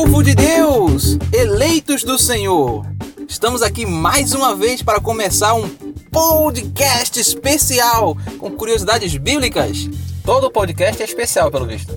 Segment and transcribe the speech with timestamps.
[0.00, 2.86] Povo de Deus, eleitos do Senhor,
[3.28, 5.68] estamos aqui mais uma vez para começar um
[6.12, 9.90] podcast especial com curiosidades bíblicas.
[10.24, 11.92] Todo podcast é especial, pelo visto.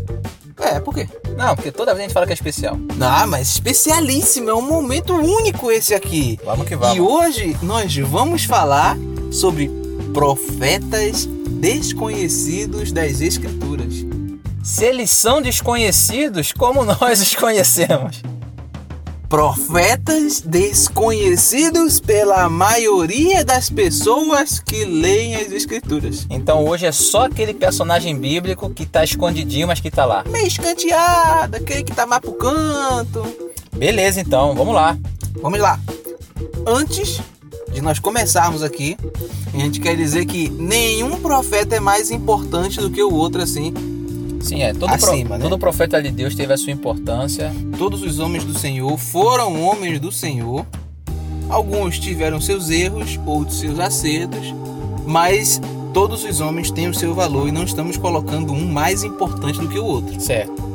[0.58, 1.08] É, por quê?
[1.38, 2.76] Não, porque toda vez a gente fala que é especial.
[3.00, 6.40] Ah, mas especialíssimo, é um momento único esse aqui.
[6.44, 6.98] Vamos que vamos.
[6.98, 8.98] E hoje nós vamos falar
[9.32, 9.70] sobre
[10.12, 14.11] profetas desconhecidos das Escrituras.
[14.64, 18.22] Se eles são desconhecidos, como nós os conhecemos?
[19.28, 26.28] Profetas desconhecidos pela maioria das pessoas que leem as Escrituras.
[26.30, 30.24] Então hoje é só aquele personagem bíblico que tá escondidinho, mas que tá lá.
[30.28, 33.26] Meio escanteado, aquele que tá mais pro canto.
[33.76, 34.98] Beleza, então, vamos lá.
[35.42, 35.80] Vamos lá.
[36.68, 37.20] Antes
[37.72, 38.96] de nós começarmos aqui,
[39.54, 43.74] a gente quer dizer que nenhum profeta é mais importante do que o outro, assim.
[44.44, 44.74] Sim, é.
[44.74, 45.44] Todo, Acima, pro- né?
[45.44, 47.52] todo profeta de Deus teve a sua importância.
[47.78, 50.66] Todos os homens do Senhor foram homens do Senhor.
[51.50, 54.54] Alguns tiveram seus erros, outros seus acertos,
[55.06, 55.60] mas
[55.94, 59.68] todos os homens têm o seu valor e não estamos colocando um mais importante do
[59.68, 60.20] que o outro.
[60.22, 60.72] Certo.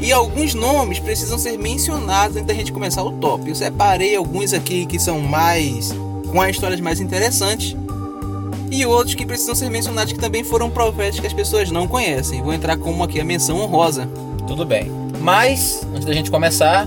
[0.00, 3.48] E alguns nomes precisam ser mencionados antes da gente começar o top.
[3.48, 5.90] Eu separei alguns aqui que são mais.
[6.30, 7.76] com as histórias mais interessantes.
[8.70, 12.42] E outros que precisam ser mencionados que também foram profetas que as pessoas não conhecem.
[12.42, 14.08] Vou entrar como aqui a menção honrosa.
[14.46, 14.90] Tudo bem.
[15.20, 16.86] Mas, antes da gente começar.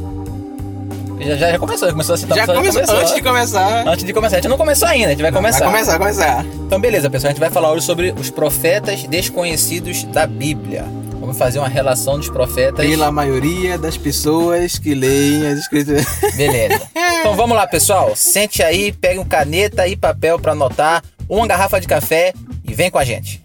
[1.20, 3.88] Já, já, já começou, já começou a citar Já já começou, antes de começar.
[3.88, 4.36] Antes de começar.
[4.36, 5.60] A gente não começou ainda, a gente vai começar.
[5.60, 6.46] Vai começar, começar.
[6.66, 7.30] Então, beleza, pessoal.
[7.30, 10.86] A gente vai falar hoje sobre os profetas desconhecidos da Bíblia.
[11.20, 12.86] Vamos fazer uma relação dos profetas.
[12.86, 16.06] Pela maioria das pessoas que leem as escrituras.
[16.36, 16.82] Beleza.
[17.24, 18.14] Então vamos lá, pessoal.
[18.18, 22.90] Sente aí, pegue um caneta e papel para anotar, uma garrafa de café e vem
[22.90, 23.42] com a gente.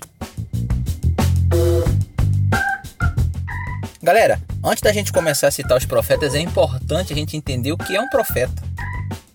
[4.02, 7.76] Galera, antes da gente começar a citar os profetas, é importante a gente entender o
[7.76, 8.62] que é um profeta.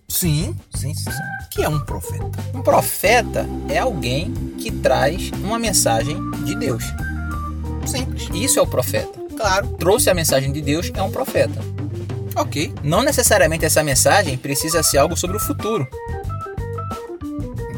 [0.07, 1.09] Sim, sim, sim.
[1.09, 2.31] O que é um profeta?
[2.53, 6.83] Um profeta é alguém que traz uma mensagem de Deus.
[7.85, 8.29] Simples.
[8.33, 9.19] Isso é o profeta.
[9.35, 9.67] Claro.
[9.79, 11.59] Trouxe a mensagem de Deus é um profeta.
[12.35, 12.73] Ok.
[12.83, 15.87] Não necessariamente essa mensagem precisa ser algo sobre o futuro.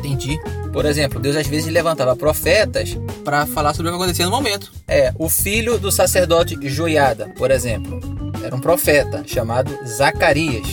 [0.06, 0.40] Entendi.
[0.72, 4.72] Por exemplo, Deus às vezes levantava profetas Pra falar sobre o que acontecia no momento.
[4.88, 8.00] É, o filho do sacerdote Joiada, por exemplo,
[8.44, 10.68] era um profeta chamado Zacarias.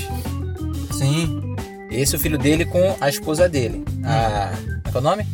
[0.92, 1.56] Sim.
[1.90, 3.82] Esse é o filho dele com a esposa dele.
[4.04, 4.52] A...
[4.54, 5.26] Como é que é o nome?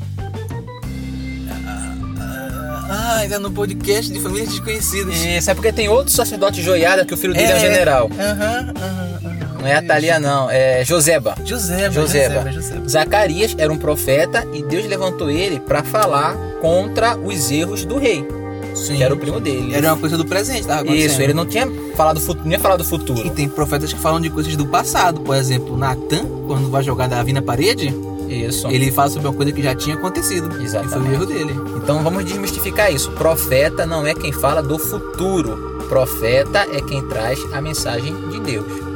[2.91, 5.17] Ah, ainda no podcast de famílias desconhecidas.
[5.17, 8.11] Isso, é porque tem outro sacerdote Joiada que o filho dele é, um general.
[8.19, 9.28] Aham, aham, aham.
[9.61, 11.35] Não é Atalia, não, é Joseba.
[11.45, 12.89] Joseba, Joseba.
[12.89, 18.27] Zacarias era um profeta e Deus levantou ele para falar contra os erros do rei,
[18.75, 18.97] Sim.
[18.97, 19.75] que era o primo dele.
[19.75, 21.11] Era uma coisa do presente, tava acontecendo.
[21.11, 21.67] Isso, ele não tinha
[21.97, 23.31] falado futuro, não ia falar do E futuro.
[23.31, 25.21] tem profetas que falam de coisas do passado.
[25.21, 27.93] Por exemplo, Natan, quando vai jogar Davi na parede,
[28.29, 28.69] Isso.
[28.69, 30.47] ele fala sobre uma coisa que já tinha acontecido.
[30.47, 31.15] E foi o Exatamente.
[31.15, 31.55] erro dele.
[31.83, 33.11] Então vamos desmistificar isso.
[33.13, 35.83] Profeta não é quem fala do futuro.
[35.89, 38.88] Profeta é quem traz a mensagem de Deus.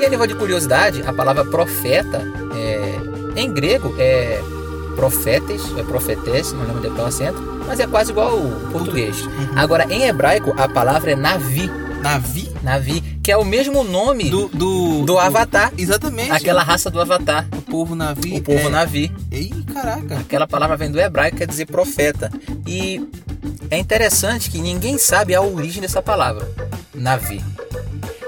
[0.00, 2.22] E a nível de curiosidade, a palavra profeta
[2.56, 4.40] é, em grego é
[4.96, 8.70] profetes, é profetes, não lembro onde é tá o acento, mas é quase igual ao
[8.72, 9.20] português.
[9.20, 9.48] Uhum.
[9.56, 11.70] Agora em hebraico a palavra é navi,
[12.02, 16.32] Navi navi, que é o mesmo nome do, do, do, Avatar, Exatamente.
[16.32, 18.38] aquela raça do Avatar, O povo Navi.
[18.38, 18.70] o povo é...
[18.70, 19.12] navi.
[19.30, 20.18] Ei, caraca.
[20.18, 22.30] Aquela palavra vem do hebraico, quer dizer profeta.
[22.66, 23.06] E
[23.70, 26.48] é interessante que ninguém sabe a origem dessa palavra,
[26.94, 27.42] Navi.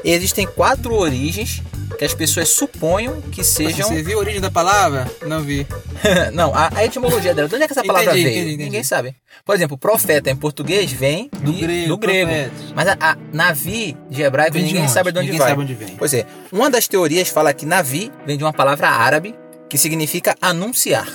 [0.05, 1.63] Existem quatro origens
[1.99, 3.87] que as pessoas suponham que sejam.
[3.89, 5.09] Você viu a origem da palavra?
[5.27, 5.67] Não vi.
[6.33, 7.49] Não, a, a etimologia dela.
[7.49, 8.37] De onde é que essa palavra Entendi, veio?
[8.37, 8.65] entendi, entendi.
[8.65, 9.15] Ninguém sabe.
[9.45, 12.31] Por exemplo, profeta em português vem Do de- grego, do grego.
[12.31, 12.73] profetas.
[12.75, 14.93] Mas a, a Navi de hebraico Vem de ninguém onde?
[14.93, 15.49] sabe de onde Ninguém vai.
[15.51, 15.97] sabe onde vem.
[15.97, 19.35] Pois é, uma das teorias fala que Navi vem de uma palavra árabe
[19.69, 21.07] que significa anunciar.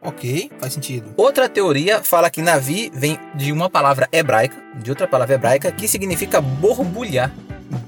[0.00, 1.12] Ok, faz sentido.
[1.16, 5.88] Outra teoria fala que Navi vem de uma palavra hebraica, de outra palavra hebraica, que
[5.88, 7.32] significa borbulhar.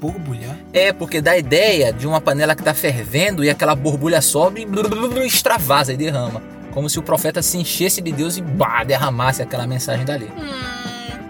[0.00, 0.56] Borbulhar.
[0.72, 4.62] É, porque dá a ideia de uma panela que está fervendo e aquela borbulha sobe
[4.62, 6.42] e blu, blu, blu, extravasa e derrama.
[6.72, 10.30] Como se o profeta se enchesse de Deus e bah, derramasse aquela mensagem dali.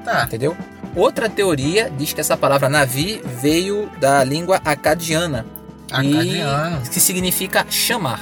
[0.04, 0.24] Tá.
[0.24, 0.56] Entendeu?
[0.94, 5.46] Outra teoria diz que essa palavra Navi veio da língua acadiana.
[5.90, 6.82] Acadiano.
[6.84, 8.20] E que significa chamar.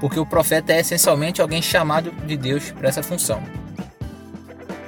[0.00, 3.42] Porque o profeta é essencialmente alguém chamado de Deus para essa função.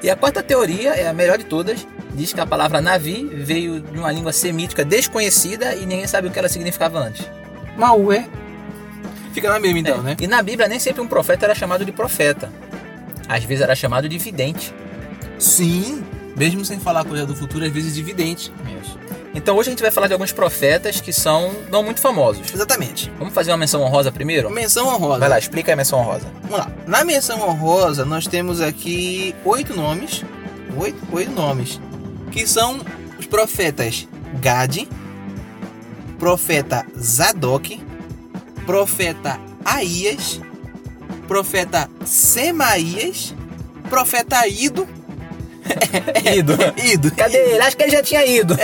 [0.02, 3.81] E a quarta teoria, é a melhor de todas, diz que a palavra Navi veio
[3.81, 7.26] de uma língua semítica desconhecida e ninguém sabe o que ela significava antes.
[7.76, 8.26] Maué.
[9.32, 10.03] Fica na mesma então, É.
[10.03, 10.17] né?
[10.20, 12.53] E na Bíblia nem sempre um profeta era chamado de profeta.
[13.29, 14.75] Às vezes era chamado de vidente.
[15.38, 16.03] Sim.
[16.37, 18.53] Mesmo sem falar coisa do futuro, às vezes dividente.
[18.82, 18.99] Isso.
[19.35, 22.53] Então hoje a gente vai falar de alguns profetas que são não muito famosos.
[22.53, 23.11] Exatamente.
[23.19, 24.50] Vamos fazer uma menção honrosa primeiro?
[24.50, 25.20] Menção honrosa.
[25.20, 26.26] Vai lá, explica a menção honrosa.
[26.43, 26.70] Vamos lá.
[26.87, 30.23] Na menção honrosa, nós temos aqui oito nomes.
[30.76, 31.81] Oito, oito nomes.
[32.32, 32.81] Que são
[33.19, 34.08] os profetas
[34.40, 34.88] Gad,
[36.19, 37.81] profeta Zadok,
[38.64, 40.40] profeta Aías,
[41.29, 43.34] profeta Semaías,
[43.88, 44.88] profeta Ido.
[46.34, 46.55] Ido.
[46.82, 47.14] Ido.
[47.14, 47.61] Cadê ele?
[47.61, 48.56] Acho que ele já tinha ido.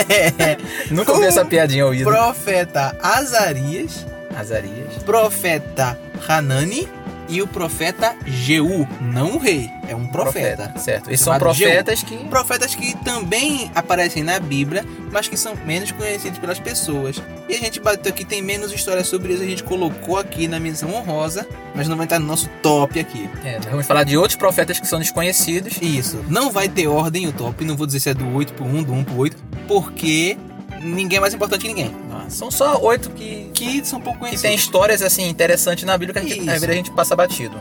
[0.90, 2.04] Nunca ouvi essa piadinha, o ido.
[2.10, 4.04] Profeta Azarias,
[4.36, 5.02] Azarias.
[5.04, 6.88] profeta Hanani
[7.28, 10.72] e o profeta Jeú, não o rei, é um profeta.
[10.78, 11.10] Certo.
[11.10, 12.16] Esses são profetas que.
[12.28, 17.20] Profetas que também aparecem na Bíblia, mas que são menos conhecidos pelas pessoas.
[17.48, 20.60] E a gente bateu aqui, tem menos histórias sobre eles, a gente colocou aqui na
[20.60, 23.28] menção honrosa, mas não vai estar no nosso top aqui.
[23.44, 25.78] É, nós vamos falar de outros profetas que são desconhecidos.
[25.80, 28.66] Isso, não vai ter ordem o top, não vou dizer se é do 8 pro
[28.66, 29.36] 1, do 1 pro 8,
[29.66, 30.36] porque
[30.80, 31.94] ninguém é mais importante que ninguém.
[32.12, 34.42] Ah, São só oito que, Que são pouco que conhecidos.
[34.42, 36.50] tem histórias assim interessantes na Bíblia que Isso.
[36.64, 37.56] a gente passa batido.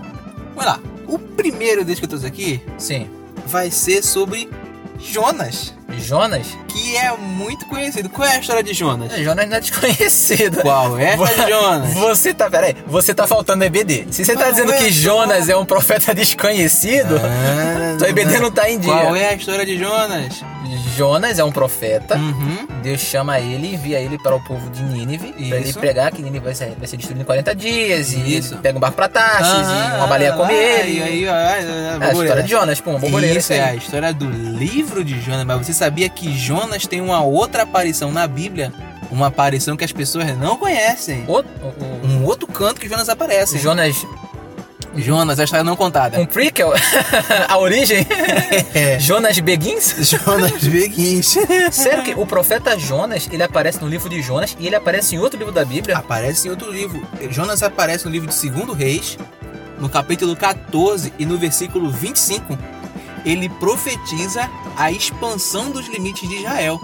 [0.56, 3.08] Vamos lá, o primeiro desses que eu trouxe aqui Sim.
[3.46, 4.50] vai ser sobre
[5.00, 6.48] Jonas, Jonas?
[6.78, 8.10] que é muito conhecido.
[8.10, 9.12] Qual é a história de Jonas?
[9.18, 10.62] Jonas não é desconhecido.
[10.62, 11.94] Qual é a de Jonas?
[11.96, 14.08] Você tá, peraí, você tá faltando EBD.
[14.12, 18.40] Se você tá Qual dizendo é, que Jonas é um profeta desconhecido, Ah, tua EBD
[18.40, 18.94] não tá em dia.
[18.94, 20.44] Qual é a história de Jonas?
[20.96, 22.16] Jonas é um profeta.
[22.16, 22.68] Uhum.
[22.84, 25.80] Deus chama ele e envia ele para o povo de Nínive para ele Isso.
[25.80, 28.14] pregar que Nínive vai ser, vai ser destruído em 40 dias.
[28.14, 28.54] E Isso.
[28.54, 30.98] ele pega um barco para Tarsis e uma baleia come ah, ele.
[31.00, 33.38] E aí, ó, é a história de Jonas, pô, uma borboleta.
[33.38, 35.46] Isso é a história do livro de Jonas.
[35.46, 38.74] Mas você sabia que Jonas tem uma outra aparição na Bíblia?
[39.10, 41.24] Uma aparição que as pessoas não conhecem.
[41.28, 43.58] O, o- Um outro canto que Jonas aparece.
[43.58, 43.96] Jonas,
[44.96, 46.20] Jonas, a história não contada.
[46.20, 46.74] um prequel,
[47.48, 48.06] a origem,
[48.74, 49.00] É.
[49.00, 49.96] Jonas Begins.
[50.10, 51.38] Jonas Begins.
[51.72, 55.20] Sério que o profeta Jonas, ele aparece no livro de Jonas e ele aparece em
[55.20, 55.98] outro livro da Bíblia?
[55.98, 57.02] Aparece em outro livro.
[57.30, 59.18] Jonas aparece no livro de 2 Reis,
[59.80, 62.58] no capítulo 14 e no versículo 25.
[63.26, 66.80] Ele profetiza a expansão dos limites de Israel.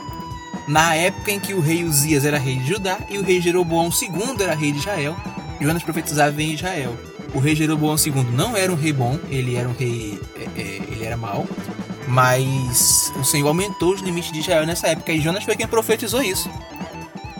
[0.68, 3.90] Na época em que o rei Uzias era rei de Judá e o rei Jeroboão
[3.90, 5.16] II era rei de Israel,
[5.60, 6.96] Jonas profetizava em Israel.
[7.34, 10.20] O rei Jeroboão II não era um rei bom, ele era um rei.
[10.36, 11.46] é, é, ele era mau,
[12.08, 16.22] mas o Senhor aumentou os limites de Israel nessa época e Jonas foi quem profetizou
[16.22, 16.50] isso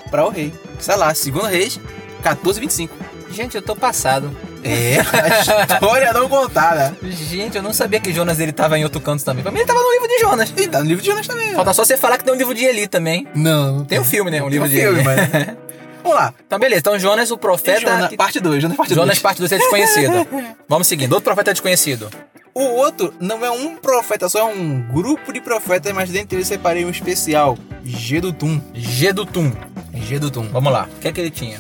[0.10, 0.54] para o rei.
[0.80, 1.80] Sei lá, segundo Reis,
[2.22, 2.96] 14, 25.
[3.32, 4.36] Gente, eu tô passado.
[4.64, 4.98] É,
[5.60, 6.96] a história não contada.
[7.04, 9.44] Gente, eu não sabia que Jonas ele tava em outro canto também.
[9.44, 10.54] Pra mim ele tava no livro de Jonas.
[10.56, 11.54] E tá no livro de Jonas também.
[11.54, 13.28] Falta só você falar que tem um livro de Eli também.
[13.36, 14.42] Não, não Tem um filme, né?
[14.42, 15.04] Um livro um de filme, Eli.
[15.06, 15.64] mas...
[16.04, 16.34] Vamos lá.
[16.46, 16.80] Então, beleza.
[16.80, 17.80] Então, Jonas, o profeta.
[17.80, 19.00] Jonas, que- parte 2, Jonas parte 2.
[19.02, 20.28] Jonas, parte 2 é desconhecido.
[20.68, 21.14] Vamos seguindo.
[21.14, 22.10] Outro profeta desconhecido.
[22.54, 26.48] O outro não é um profeta, só é um grupo de profetas, mas dentre eles
[26.48, 27.58] separei um especial.
[27.84, 28.62] Gedutum.
[28.74, 29.52] Gedutum.
[29.94, 30.48] Gedutum.
[30.52, 30.88] Vamos lá.
[30.98, 31.58] O que é que ele tinha?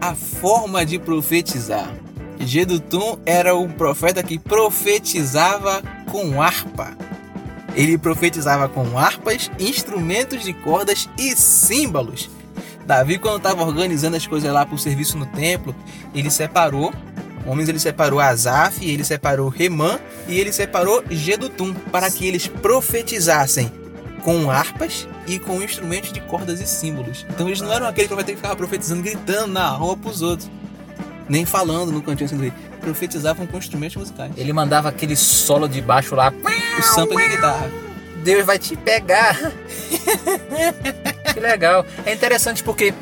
[0.00, 1.92] A forma de profetizar.
[2.38, 6.96] Gedutum era um profeta que profetizava com harpa.
[7.74, 12.30] Ele profetizava com harpas, instrumentos de cordas e símbolos.
[12.86, 15.74] Davi, quando estava organizando as coisas lá para o serviço no templo,
[16.14, 16.92] ele separou
[17.46, 23.72] homens, ele separou Asaf, ele separou Remã e ele separou Gedutum para que eles profetizassem
[24.26, 27.24] com harpas e com instrumentos de cordas e símbolos.
[27.30, 30.50] Então eles não eram aquele profeta que ficava profetizando, gritando na rua para os outros,
[31.28, 34.32] nem falando no cantinho assim, profetizavam com instrumentos musicais.
[34.36, 36.34] Ele mandava aquele solo de baixo lá.
[36.76, 37.70] O sample de guitarra.
[38.24, 39.38] Deus vai te pegar.
[41.32, 41.86] que legal.
[42.04, 42.92] É interessante porque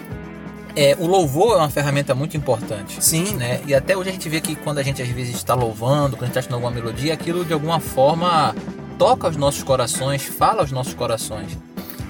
[0.76, 3.02] é, o louvor é uma ferramenta muito importante.
[3.02, 3.62] Sim, Né?
[3.66, 6.25] E até hoje a gente vê que quando a gente às vezes está louvando, quando
[6.25, 8.54] a gente está achando alguma melodia, aquilo de alguma forma
[8.98, 11.56] toca os nossos corações, fala aos nossos corações.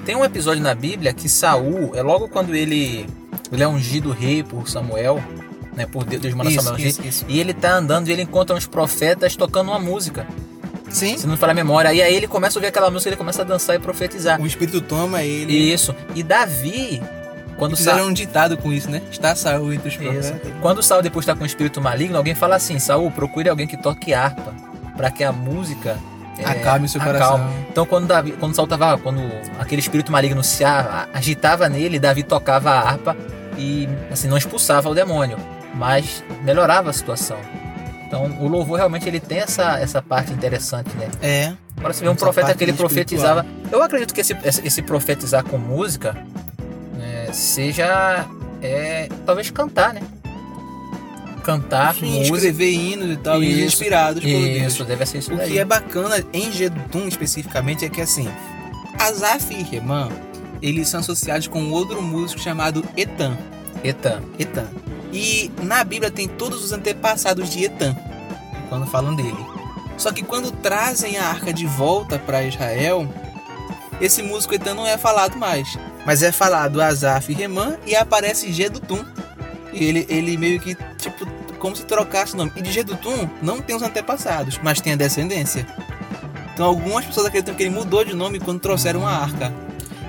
[0.05, 3.07] Tem um episódio na Bíblia que Saul, é logo quando ele,
[3.51, 5.23] ele é ungido rei por Samuel,
[5.75, 7.25] né, por Deus, Deus manda Isso, Samuel isso, isso.
[7.27, 10.27] e ele tá andando e ele encontra uns profetas tocando uma música,
[10.91, 11.17] Sim.
[11.17, 13.43] se não falar a memória, e aí ele começa a ouvir aquela música, ele começa
[13.43, 14.41] a dançar e profetizar.
[14.41, 15.53] O espírito toma ele.
[15.53, 15.95] Isso.
[16.15, 17.03] E Davi,
[17.57, 19.01] quando Fizeram Saul, um ditado com isso, né?
[19.11, 20.35] Está Saul entre os profetas.
[20.61, 23.77] Quando Saul depois está com um espírito maligno, alguém fala assim: Saul, procure alguém que
[23.77, 24.55] toque harpa,
[24.97, 25.99] para que a música
[26.39, 27.19] é, Acalme o seu acalme.
[27.19, 27.51] coração.
[27.71, 29.21] Então, quando Davi, quando Saul tava, quando
[29.59, 30.65] aquele espírito maligno se
[31.13, 33.17] agitava nele, Davi tocava a harpa
[33.57, 35.37] e assim não expulsava o demônio,
[35.75, 37.39] mas melhorava a situação.
[38.07, 41.09] Então, o louvor realmente ele tem essa, essa parte interessante, né?
[41.23, 41.53] É.
[41.77, 42.89] Agora você vê um profeta que ele espiritual.
[42.89, 43.47] profetizava.
[43.71, 46.17] Eu acredito que esse, esse esse profetizar com música
[46.97, 48.25] né, seja
[48.63, 50.01] é, talvez cantar, né?
[51.45, 52.37] Cantar Sim, música.
[52.37, 54.73] escrever hinos e tal, e Isso, inspirados por Deus.
[54.73, 55.51] Isso, deve ser isso O daí.
[55.53, 58.29] que é bacana em Gedutun especificamente é que assim,
[58.99, 60.09] Azaf e Reman,
[60.63, 63.37] eles são associados com outro músico chamado Etan.
[63.85, 64.23] Etan.
[64.39, 64.67] Etan.
[65.13, 67.95] E na Bíblia tem todos os antepassados de Etan,
[68.69, 69.37] quando falam dele.
[69.97, 73.07] Só que quando trazem a arca de volta para Israel,
[74.01, 75.69] esse músico Etan não é falado mais.
[76.07, 79.05] Mas é falado Azaf e Reman e aparece Gedutun.
[79.75, 81.27] E ele, ele meio que, tipo,
[81.59, 82.53] como se trocasse o nome.
[82.57, 85.67] E de Gedutun não tem os antepassados, mas tem a descendência.
[86.55, 89.53] Então algumas pessoas acreditam que ele mudou de nome quando trouxeram a arca.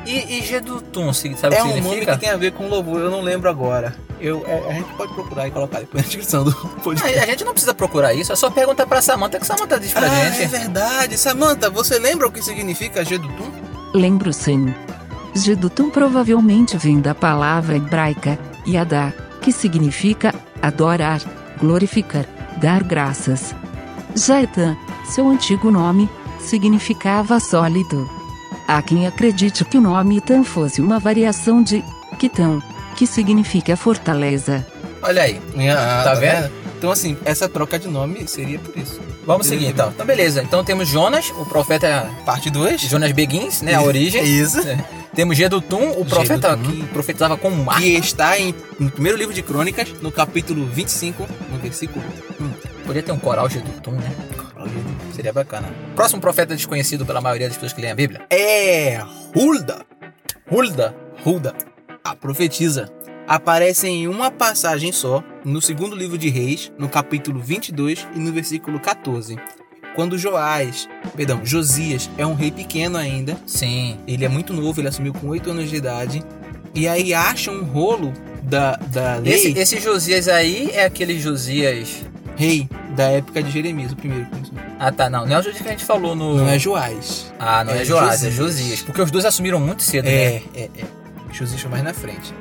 [0.06, 2.14] E, e Gedutun, se- sabe é o que um nome significa?
[2.14, 3.96] que tem a ver com louvor, eu não lembro agora.
[4.22, 6.54] Eu, é, a gente pode procurar e colocar depois na descrição do
[6.84, 7.18] podcast.
[7.18, 9.92] A, a gente não precisa procurar isso, é só perguntar pra Samantha que Samantha diz
[9.92, 10.48] pra ah, é gente.
[10.48, 11.18] verdade.
[11.18, 13.50] Samantha, você lembra o que significa Gedutun?
[13.96, 14.74] Lembro sim.
[15.34, 19.12] Gedutun provavelmente vem da palavra hebraica Yadá,
[19.46, 21.22] que significa adorar,
[21.60, 22.26] glorificar,
[22.58, 23.54] dar graças.
[24.16, 24.76] Já Etan,
[25.06, 26.10] seu antigo nome,
[26.40, 28.10] significava sólido.
[28.68, 31.84] Há quem acredite que o nome Etan fosse uma variação de
[32.18, 32.60] Kitão,
[32.96, 34.66] que significa fortaleza.
[35.04, 35.40] Olha aí.
[35.70, 36.52] Ah, Tá vendo?
[36.76, 39.00] Então, assim, essa troca de nome seria por isso.
[39.28, 39.90] Vamos seguir então.
[39.90, 40.42] Então beleza.
[40.42, 42.82] Então temos Jonas, o profeta Parte 2.
[42.82, 43.76] Jonas Begins, né?
[43.76, 44.24] A origem.
[44.24, 44.60] Isso.
[44.68, 44.84] É.
[45.16, 46.72] Temos Gedutun, o profeta Gedutun.
[46.72, 47.80] que profetizava com mar.
[47.80, 52.04] Que está em, no primeiro livro de Crônicas, no capítulo 25, no versículo
[52.40, 52.86] 1.
[52.86, 54.12] Podia ter um coral Gedutun, né?
[55.14, 55.74] Seria bacana.
[55.96, 58.26] Próximo profeta desconhecido pela maioria das pessoas que leem a Bíblia.
[58.30, 59.02] É
[59.34, 59.86] Hulda.
[60.52, 60.94] Hulda.
[61.26, 61.56] Hulda,
[62.04, 62.92] a profetisa,
[63.26, 68.32] aparece em uma passagem só, no segundo livro de Reis, no capítulo 22 e no
[68.32, 69.38] versículo 14.
[69.96, 73.98] Quando Joás, perdão, Josias é um rei pequeno ainda, Sim.
[74.06, 76.22] ele é muito novo, ele assumiu com 8 anos de idade,
[76.74, 78.12] e aí acha um rolo
[78.44, 82.04] da, da lei, Esse, esse Josias aí é aquele Josias.
[82.36, 84.28] rei da época de Jeremias, o primeiro.
[84.78, 85.26] Ah tá, não.
[85.26, 86.36] Não é o Josias que a gente falou no.
[86.38, 87.32] Não é Joás.
[87.40, 88.36] Ah, não é, é Joás, é Josias.
[88.60, 88.82] Josias.
[88.82, 90.42] Porque os dois assumiram muito cedo, É, né?
[90.54, 90.70] é, é.
[91.32, 92.34] Josias foi mais na frente.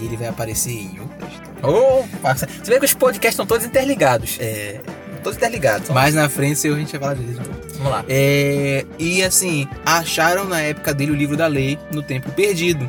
[0.00, 1.46] E ele vai aparecer em outra história.
[1.62, 4.36] Opa, você vê que os podcasts estão todos interligados.
[4.40, 4.80] É,
[5.22, 5.88] Todos interligados.
[5.90, 7.40] mais na frente se a gente vai falar disso.
[7.78, 8.04] Vamos lá.
[8.08, 12.88] É, e assim, acharam na época dele o livro da lei no templo perdido.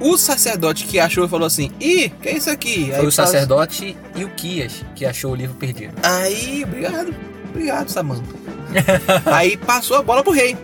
[0.00, 2.86] O sacerdote que achou falou assim: Ih, que é isso aqui?
[2.90, 5.94] Foi o passa- sacerdote Ilquias que achou o livro perdido.
[6.02, 7.14] Aí, obrigado,
[7.48, 8.22] obrigado, Samanta.
[9.26, 10.56] Aí passou a bola pro rei.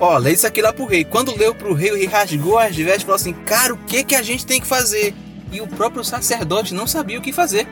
[0.00, 1.02] Ó, lê isso aqui lá pro rei.
[1.04, 4.04] Quando leu pro rei, o rei rasgou as vestes e falou assim: Cara, o que
[4.04, 5.12] que a gente tem que fazer?
[5.50, 7.66] E o próprio sacerdote não sabia o que fazer.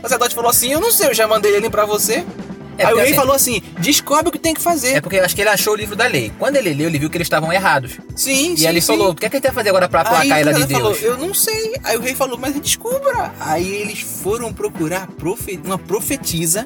[0.00, 0.06] Ele.
[0.06, 2.24] O sacerdote falou assim: Eu não sei, eu já mandei ele pra você.
[2.78, 4.94] É Aí o rei assim, falou assim: Descobre o que tem que fazer.
[4.94, 6.32] É porque eu acho que ele achou o livro da lei.
[6.38, 7.92] Quando ele leu, ele viu que eles estavam errados.
[8.16, 8.66] sim, E sim.
[8.66, 8.86] aí ele sim.
[8.86, 10.60] falou: o que, é que gente vai fazer agora pra Aí aplacar a ira de
[10.62, 11.02] ela falou, Deus?
[11.04, 11.74] eu não sei.
[11.84, 13.32] Aí o rei falou, mas descubra.
[13.40, 16.64] Aí eles foram procurar profe- uma profetisa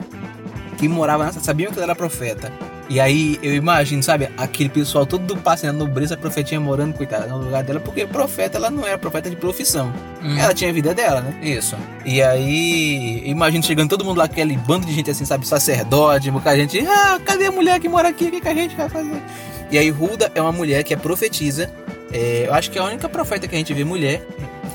[0.78, 1.40] que morava nessa.
[1.40, 2.52] Sabiam que ela era profeta.
[2.88, 6.94] E aí eu imagino, sabe, aquele pessoal todo do passe na nobreza, a profetinha morando,
[6.94, 9.92] coitada, no lugar dela, porque profeta ela não era profeta de profissão.
[10.22, 11.34] Hum, Ela tinha a vida dela, né?
[11.42, 11.76] Isso.
[12.04, 16.34] E aí, imagino chegando todo mundo lá, aquele bando de gente assim, sabe, sacerdote, um
[16.34, 18.26] bocado de gente, ah, cadê a mulher que mora aqui?
[18.26, 19.22] O que, que a gente vai fazer?
[19.70, 21.70] E aí, Hulda é uma mulher que é profetisa.
[22.12, 24.22] É, eu acho que é a única profeta que a gente vê mulher.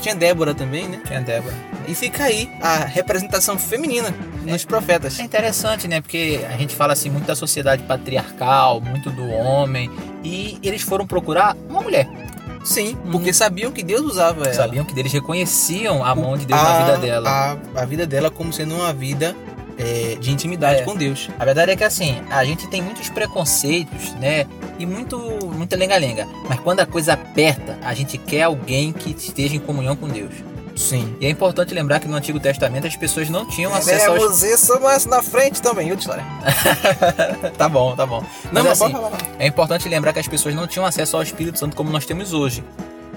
[0.00, 1.00] Tinha Débora também, né?
[1.06, 1.54] Tinha Débora.
[1.86, 4.14] E fica aí a representação feminina
[4.44, 5.18] nos profetas.
[5.18, 6.00] É interessante, né?
[6.00, 9.90] Porque a gente fala assim muito da sociedade patriarcal, muito do homem.
[10.24, 12.08] E eles foram procurar uma mulher.
[12.62, 14.54] Sim, porque sabiam que Deus usava ela.
[14.54, 17.30] Sabiam que eles reconheciam a mão de Deus a, na vida dela.
[17.74, 19.34] A, a vida dela como sendo uma vida
[19.80, 20.82] é, de intimidade É.
[20.84, 21.28] com Deus.
[21.38, 24.46] A verdade é que assim, a gente tem muitos preconceitos, né?
[24.78, 25.18] E muito,
[25.54, 26.26] muita lenga-lenga.
[26.48, 30.32] Mas quando a coisa aperta, a gente quer alguém que esteja em comunhão com Deus.
[30.76, 31.14] Sim.
[31.20, 34.42] E é importante lembrar que no Antigo Testamento as pessoas não tinham acesso aos...
[34.42, 36.24] isso mais na frente também, outra história.
[37.58, 38.24] tá bom, tá bom.
[38.50, 38.94] Não, Mas mas assim,
[39.38, 42.32] é importante lembrar que as pessoas não tinham acesso ao Espírito Santo como nós temos
[42.32, 42.64] hoje.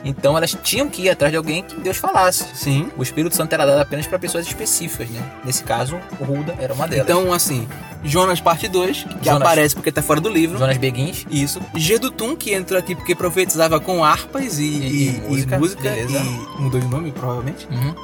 [0.06, 2.46] Então elas tinham que ir atrás de alguém que Deus falasse.
[2.54, 2.90] Sim.
[2.98, 5.22] O Espírito Santo era dado apenas para pessoas específicas, né?
[5.46, 7.06] Nesse caso, o Ruda era uma delas.
[7.06, 7.68] Então, assim,
[8.04, 9.42] Jonas parte 2, que Jonas.
[9.42, 10.58] aparece porque tá fora do livro.
[10.58, 11.62] Jonas Beguins, Isso.
[11.76, 16.62] Gedutun, que entrou aqui porque profetizava com harpas e, E- e- música, e música e
[16.62, 17.66] mudou de nome, provavelmente.
[17.72, 17.96] uhum.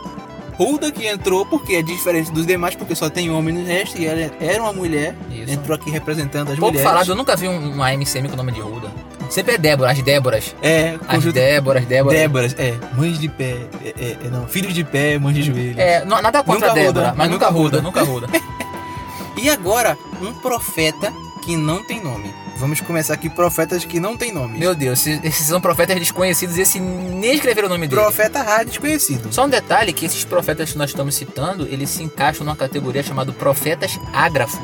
[0.58, 4.06] Hulda, que entrou porque é diferente dos demais, porque só tem homem no resto, e
[4.06, 5.54] ela era uma mulher, Isso.
[5.54, 6.84] entrou aqui representando as pouco mulheres.
[6.90, 8.92] falado, eu nunca vi um, uma MCM com o nome de Ruda.
[9.30, 10.56] Sempre é Débora, as Déboras.
[10.62, 11.24] É, As.
[11.24, 12.20] Déboras, Déboras.
[12.20, 15.80] Déboras, é, mães de pé, é, é, é, não, filhos de pé, mães de joelho.
[15.80, 17.82] É, não- nada contra Nunca a Débora, Ruda, mas nunca Ruda.
[17.82, 18.28] nunca Ruda.
[19.42, 21.14] E agora, um profeta
[21.46, 22.34] que não tem nome.
[22.58, 24.60] Vamos começar aqui profetas que não têm nome.
[24.60, 28.02] Meu Deus, esses, esses são profetas desconhecidos e esse nem escreveram o nome dele.
[28.02, 29.32] Profeta raro desconhecido.
[29.32, 33.02] Só um detalhe que esses profetas que nós estamos citando, eles se encaixam numa categoria
[33.02, 34.60] chamada profetas ágrafos.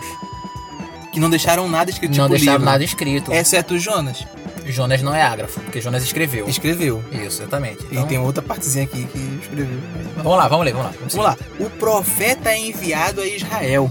[1.16, 2.66] Que não deixaram nada escrito não tipo deixaram livro.
[2.72, 3.32] nada escrito.
[3.32, 4.26] Exceto Jonas.
[4.66, 6.46] Jonas não é ágrafo, porque Jonas escreveu.
[6.50, 7.02] Escreveu.
[7.10, 7.84] Isso, exatamente.
[7.84, 9.80] E Então, tem outra partezinha aqui que escreveu.
[10.18, 10.94] Vamos lá, vamos ler, vamos lá.
[11.00, 11.38] Vamos lá.
[11.58, 13.90] O profeta é enviado a Israel.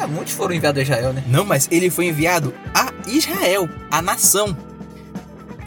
[0.00, 1.24] Ah, muitos foram enviados a Israel, né?
[1.26, 4.56] Não, mas ele foi enviado a Israel, a nação.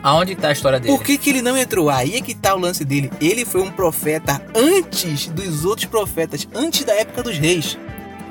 [0.02, 0.96] Aonde tá a história dele?
[0.96, 1.90] Por que, que ele não entrou?
[1.90, 3.12] Aí é que tá o lance dele.
[3.20, 7.78] Ele foi um profeta antes dos outros profetas, antes da época dos reis.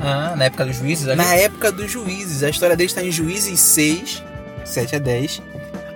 [0.00, 1.06] Ah, na época dos juízes.
[1.16, 2.42] Na época dos juízes.
[2.42, 4.22] A história dele está em Juízes 6,
[4.64, 5.42] 7 a 10,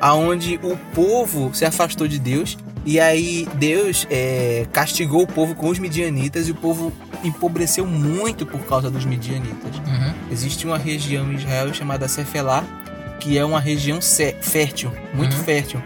[0.01, 5.69] aonde o povo se afastou de Deus e aí Deus é, castigou o povo com
[5.69, 6.93] os midianitas e o povo
[7.23, 9.77] empobreceu muito por causa dos midianitas.
[9.87, 10.13] Uhum.
[10.33, 12.65] Existe uma região em Israel chamada Cefelá,
[13.21, 14.01] que é uma região
[14.41, 15.45] fértil, muito Uhum.
[15.45, 15.81] fértil.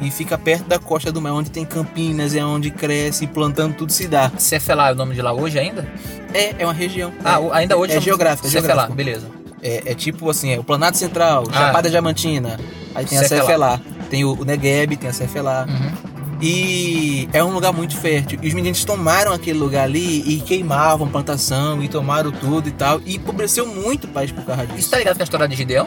[0.00, 3.92] E fica perto da costa do mar, onde tem campinas, é onde cresce, plantando tudo
[3.92, 4.30] se dá.
[4.38, 5.86] Cefelá é o nome de lá hoje ainda?
[6.32, 7.12] É, é uma região.
[7.24, 9.26] Ah, é, ainda hoje é chama- geográfica, é Cefelá, beleza.
[9.62, 11.66] É, é tipo assim, é o Planalto Central, Ah.
[11.66, 12.58] Chapada Diamantina,
[12.94, 13.40] aí tem Cefelá.
[13.42, 15.66] a Cefelá, tem o, o Negueb, tem a Cefelá.
[15.68, 16.10] Uhum.
[16.42, 18.38] E é um lugar muito fértil.
[18.42, 22.98] E os meninos tomaram aquele lugar ali e queimavam plantação e tomaram tudo e tal.
[23.04, 24.78] E empobreceu muito o país por causa disso.
[24.78, 25.86] Isso tá ligado com a história de Gideão?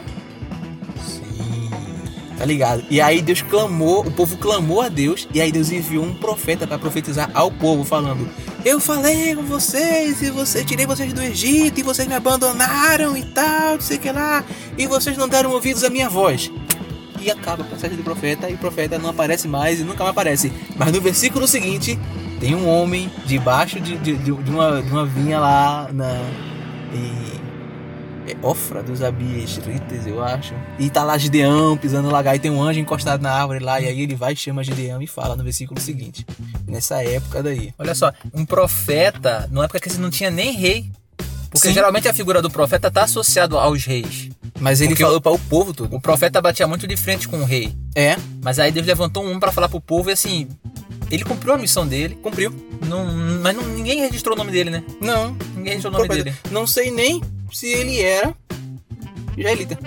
[2.44, 2.84] Tá ligado?
[2.90, 6.66] E aí Deus clamou, o povo clamou a Deus, e aí Deus enviou um profeta
[6.66, 8.28] para profetizar ao povo, falando:
[8.62, 13.24] Eu falei com vocês, e você tirei vocês do Egito, e vocês me abandonaram e
[13.24, 14.44] tal, não sei o que lá,
[14.76, 16.52] e vocês não deram ouvidos à minha voz.
[17.18, 20.10] E acaba a passagem do profeta, e o profeta não aparece mais e nunca mais
[20.10, 20.52] aparece.
[20.76, 21.98] Mas no versículo seguinte,
[22.40, 26.20] tem um homem debaixo de, de, de- uma, de uma vinha lá na.
[28.26, 30.54] É Ofra dos Abiesritas, eu acho.
[30.78, 33.80] E tá lá Gideão pisando lagar e tem um anjo encostado na árvore lá.
[33.80, 36.24] E aí ele vai, chama Gideão e fala no versículo seguinte.
[36.66, 37.72] Nessa época daí.
[37.78, 40.90] Olha só, um profeta, numa época que não tinha nem rei.
[41.50, 41.74] Porque Sim.
[41.74, 44.28] geralmente a figura do profeta tá associado aos reis.
[44.58, 45.94] Mas ele Porque falou para o povo tudo.
[45.94, 47.72] O profeta batia muito de frente com o rei.
[47.94, 50.48] É, Mas aí Deus levantou um pra falar pro povo e assim,
[51.10, 52.18] ele cumpriu a missão dele.
[52.22, 52.52] cumpriu.
[52.88, 53.06] Não,
[53.40, 54.82] mas não- ninguém registrou o nome dele, né?
[55.00, 56.24] Não, Ninguém registrou o nome profeta.
[56.24, 56.36] dele.
[56.50, 57.22] não sei nem
[57.54, 58.34] se ele era
[59.36, 59.78] israelita.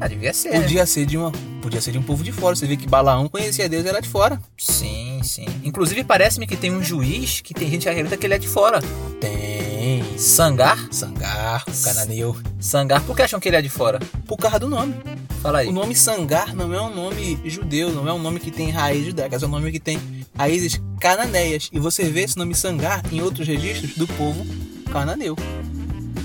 [0.00, 0.50] Ah, devia ser.
[0.50, 0.60] né?
[0.60, 1.30] Podia ser de uma,
[1.60, 2.56] podia ser de um povo de fora.
[2.56, 4.40] Você vê que Balaão conhecia Deus, era de fora.
[4.58, 5.46] Sim, sim.
[5.62, 8.80] Inclusive parece-me que tem um juiz que tem gente acredita que ele é de fora.
[9.20, 10.02] Tem.
[10.16, 10.88] Sangar?
[10.92, 12.36] Sangar, cananeu.
[12.60, 13.98] Sangar, por que acham que ele é de fora?
[14.26, 14.94] Por causa do nome.
[15.40, 15.68] Fala aí.
[15.68, 19.06] O nome Sangar não é um nome judeu, não é um nome que tem raiz
[19.06, 19.98] judaica, é um nome que tem
[20.36, 21.68] raízes cananeias.
[21.72, 24.46] E você vê esse nome Sangar em outros registros do povo
[24.92, 25.36] cananeu.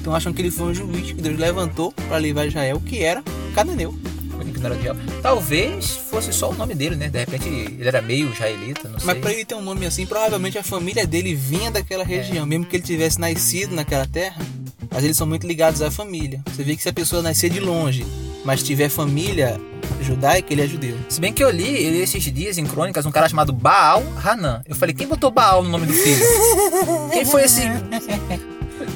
[0.08, 3.22] Então acham que ele foi um juiz que Deus levantou para levar Israel, que era
[3.54, 3.94] cananeu.
[5.22, 7.10] Talvez fosse só o nome dele, né?
[7.10, 9.06] De repente ele era meio israelita, não sei.
[9.06, 12.66] Mas para ele ter um nome assim, provavelmente a família dele vinha daquela região, mesmo
[12.66, 14.42] que ele tivesse nascido naquela terra.
[14.90, 16.42] Mas eles são muito ligados à família.
[16.56, 18.06] Você vê que se a pessoa nascer de longe,
[18.46, 19.60] mas tiver família
[20.00, 20.98] judaica, ele é judeu.
[21.10, 24.62] Se bem que eu li esses dias em crônicas um cara chamado Baal Hanan.
[24.66, 26.26] Eu falei, quem botou Baal no nome do filho?
[27.12, 27.64] quem foi esse.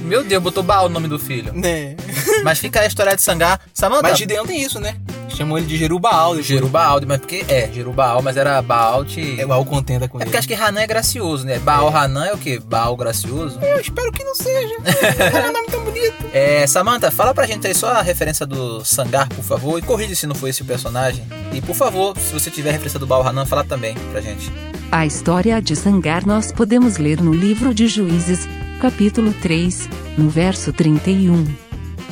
[0.04, 1.52] Meu Deus, botou Baal no nome do filho.
[1.54, 1.96] Né?
[2.44, 3.60] Mas fica a história de Sangar.
[3.74, 4.04] Samanta.
[4.04, 4.96] Mas Gideão tem isso, né?
[5.30, 6.32] Chamou ele de Jerubaal.
[6.32, 6.46] depois.
[6.46, 9.06] Jerubaal, mas porque é, Jerubaal, mas era Baal.
[9.16, 10.26] É igual contenda com É ele.
[10.26, 11.58] porque acho que Hanan é gracioso, né?
[11.60, 12.60] Baal Hanan é o quê?
[12.60, 13.58] Baal gracioso.
[13.62, 14.76] Eu espero que não seja.
[14.84, 16.14] é um nome tão bonito.
[16.34, 20.14] É, Samantha, fala pra gente aí só a referência do Sangar, por favor, e corrija
[20.16, 21.24] se não foi esse o personagem.
[21.54, 24.52] E por favor, se você tiver a referência do Baal Hanan, fala também pra gente.
[24.92, 28.48] A história de Sangar nós podemos ler no livro de Juízes,
[28.82, 31.46] capítulo 3, no verso 31.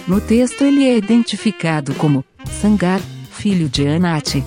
[0.07, 2.23] No texto ele é identificado como
[2.61, 3.01] Sangar,
[3.31, 4.43] filho de Anate.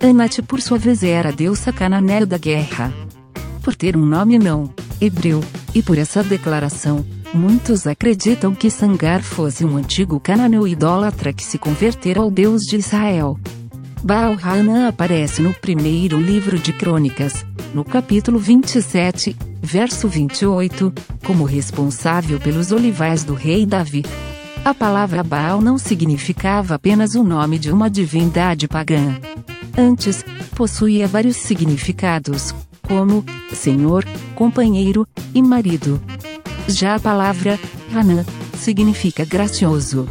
[0.00, 2.94] Anate por sua vez era a deusa cananeu da guerra.
[3.64, 5.42] Por ter um nome não hebreu,
[5.74, 11.58] e por essa declaração, muitos acreditam que Sangar fosse um antigo cananeu idólatra que se
[11.58, 13.36] convertera ao Deus de Israel.
[14.04, 20.92] Baal Hanan aparece no primeiro livro de Crônicas, no capítulo 27, verso 28,
[21.24, 24.04] como responsável pelos olivais do rei Davi.
[24.64, 29.18] A palavra Baal não significava apenas o nome de uma divindade pagã.
[29.76, 30.24] Antes,
[30.54, 34.04] possuía vários significados, como Senhor,
[34.36, 36.00] companheiro e marido.
[36.68, 37.58] Já a palavra
[37.92, 38.24] Hanan
[38.56, 40.08] significa gracioso.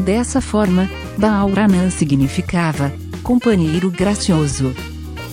[0.00, 4.72] Dessa forma, Baal Hanan significava companheiro gracioso,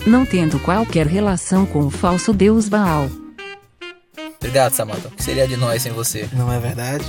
[0.04, 3.08] não tendo qualquer relação com o falso deus Baal.
[4.42, 5.08] Obrigado, Samantha.
[5.08, 6.28] O que seria de nós sem você?
[6.32, 7.04] Não é verdade?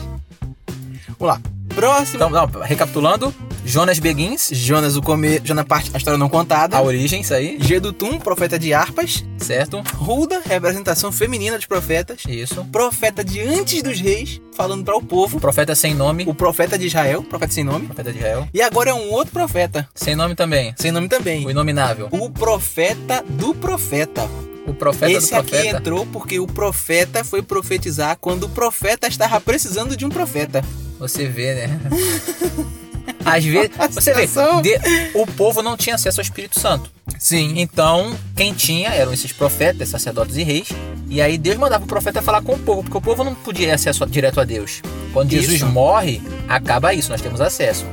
[1.19, 1.41] Vamos lá.
[1.73, 2.17] Próximo.
[2.17, 3.33] Então, não, recapitulando,
[3.65, 6.77] Jonas Begins, Jonas, o comer, Jonas parte, a história não contada.
[6.77, 9.25] a origem, isso aí, Gedutum, profeta de harpas.
[9.39, 9.81] certo?
[9.95, 12.21] Ruda, representação feminina dos profetas.
[12.27, 12.63] Isso.
[12.65, 15.37] Profeta de antes dos reis, falando para o povo.
[15.37, 17.87] O profeta sem nome, O profeta de Israel, profeta sem nome.
[17.87, 18.47] profeta de Israel.
[18.53, 21.43] E agora é um outro profeta, Sem nome também, sem nome também.
[21.43, 22.07] o inominável.
[22.11, 24.29] O profeta do profeta.
[24.65, 25.77] O profeta Esse do aqui profeta.
[25.77, 30.63] entrou porque o profeta foi profetizar quando o profeta estava precisando de um profeta.
[30.99, 31.79] Você vê, né?
[33.25, 36.91] Às vezes, você vê, de- o povo não tinha acesso ao Espírito Santo.
[37.17, 37.53] Sim.
[37.57, 40.69] Então, quem tinha eram esses profetas, sacerdotes e reis.
[41.09, 43.67] E aí Deus mandava o profeta falar com o povo, porque o povo não podia
[43.67, 44.81] ter acesso direto a Deus.
[45.13, 45.65] Quando Jesus Isso.
[45.67, 47.85] morre, acaba isso, nós temos acesso.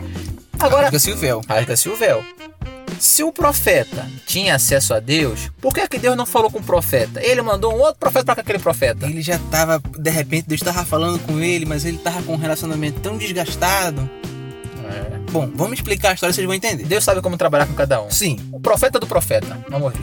[0.58, 1.40] Agora, Rasga-se o véu.
[1.48, 2.24] rasga-se o véu.
[3.00, 6.62] Se o profeta tinha acesso a Deus, por que, que Deus não falou com o
[6.62, 7.18] profeta?
[7.24, 9.06] Ele mandou um outro profeta para aquele profeta.
[9.06, 12.36] Ele já tava, de repente, Deus tava falando com ele, mas ele tava com um
[12.36, 14.08] relacionamento tão desgastado.
[14.90, 15.18] É.
[15.32, 16.84] Bom, vamos explicar a história, vocês vão entender.
[16.84, 18.10] Deus sabe como trabalhar com cada um.
[18.10, 19.58] Sim, O profeta do profeta.
[19.70, 20.02] Vamos ouvir.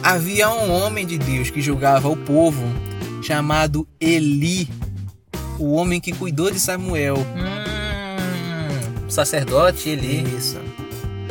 [0.00, 2.62] havia um homem de Deus que julgava o povo,
[3.24, 4.68] chamado Eli,
[5.58, 7.16] o homem que cuidou de Samuel.
[7.18, 10.36] Hum, sacerdote, ele.
[10.36, 10.60] Isso.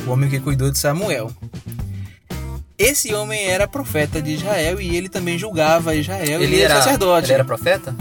[0.05, 1.31] O homem que cuidou de Samuel.
[2.77, 7.27] Esse homem era profeta de Israel e ele também julgava Israel e ele era sacerdote.
[7.27, 7.95] Ele era profeta?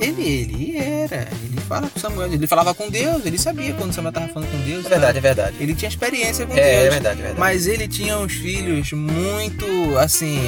[0.00, 1.28] Ele, ele era.
[1.44, 2.32] Ele fala com Samuel.
[2.32, 4.84] Ele falava com Deus, ele sabia quando Samuel estava falando com Deus.
[4.84, 5.56] É verdade, é verdade.
[5.60, 6.86] Ele tinha experiência com É, Deus.
[6.86, 7.38] é verdade, é verdade.
[7.38, 9.64] Mas ele tinha uns filhos muito,
[9.98, 10.40] assim,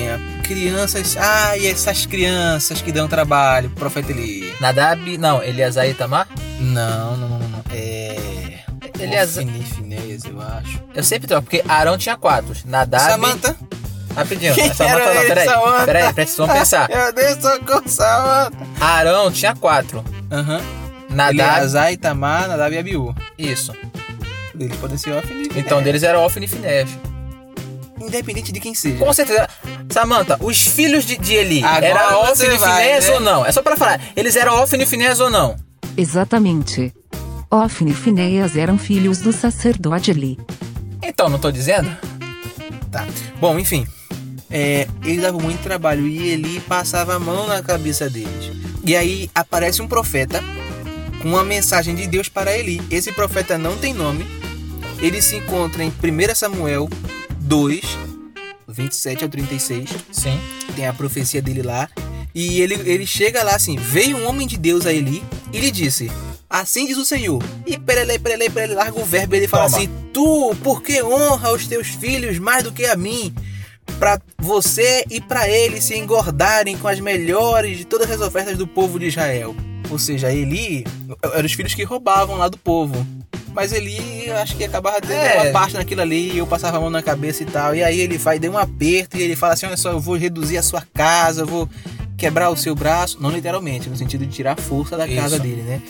[0.42, 1.16] crianças.
[1.16, 3.68] Ai, essas crianças que dão trabalho.
[3.70, 4.52] pro Profeta Eli.
[4.60, 6.26] Nadab, não, Eleazar e Itamar?
[6.58, 7.64] Não, não, não, não.
[7.70, 8.58] É.
[8.98, 9.62] Eleazar- Ofni e
[10.20, 10.82] Finéias, eu acho.
[10.94, 12.54] Eu sempre troco, porque Arão tinha quatro.
[12.64, 13.10] Nadab.
[13.12, 13.56] Samanta.
[14.14, 15.46] Rapidinho, Quem Samanta não, ele, peraí.
[15.48, 15.84] Samanta?
[15.84, 16.90] Peraí, peraí, vamos pensar.
[16.90, 18.56] Eu dei socorro, Samanta.
[18.80, 20.04] Arão tinha quatro.
[20.30, 20.60] Aham.
[21.10, 23.14] Nadab, Eleazar, Itamar, Nadab e Abiú.
[23.38, 23.72] isso.
[24.58, 26.88] Eles podem ser Ofni e Então deles era Ofni e Finés.
[28.00, 28.98] Independente de quem seja.
[29.04, 29.48] Com certeza.
[29.90, 33.14] Samanta, os filhos de, de Eli, Agora era Ofni e Finés né?
[33.14, 33.46] ou não?
[33.46, 35.56] É só pra falar, eles eram Ofni e Finés ou não?
[35.96, 36.92] Exatamente.
[37.50, 40.38] Ofni e Finéias eram filhos do sacerdote Eli.
[41.02, 41.88] Então, não tô dizendo?
[42.90, 43.06] Tá.
[43.40, 43.86] Bom, enfim.
[44.50, 48.52] É, eles davam muito trabalho e ele passava a mão na cabeça deles.
[48.84, 50.42] E aí aparece um profeta
[51.22, 52.82] com uma mensagem de Deus para Eli.
[52.90, 54.26] Esse profeta não tem nome.
[55.00, 56.88] Ele se encontra em 1 Samuel
[57.40, 57.80] 2,
[58.68, 59.88] 27 ao 36.
[60.12, 60.38] Sim.
[60.76, 61.88] Tem a profecia dele lá.
[62.34, 65.70] E ele, ele chega lá assim: Veio um homem de Deus a Eli e lhe
[65.70, 66.10] disse:
[66.50, 67.42] Assim diz o Senhor.
[67.66, 69.76] E perele, perele, perele, larga o verbo e ele fala Toma.
[69.76, 73.34] assim: Tu, por que honra os teus filhos mais do que a mim?
[73.98, 78.66] Para você e para eles se engordarem com as melhores de todas as ofertas do
[78.66, 79.54] povo de Israel.
[79.90, 80.84] Ou seja, Eli
[81.34, 83.06] eram os filhos que roubavam lá do povo.
[83.54, 85.42] Mas Eli, acho que acabava tendo É.
[85.42, 87.74] uma parte naquilo ali, eu passava a mão na cabeça e tal.
[87.74, 90.16] E aí ele vai, deu um aperto e ele fala assim: Olha só, eu vou
[90.16, 91.68] reduzir a sua casa, eu vou
[92.16, 93.18] quebrar o seu braço.
[93.20, 95.42] Não literalmente, no sentido de tirar a força da casa Isso.
[95.42, 95.82] dele, né?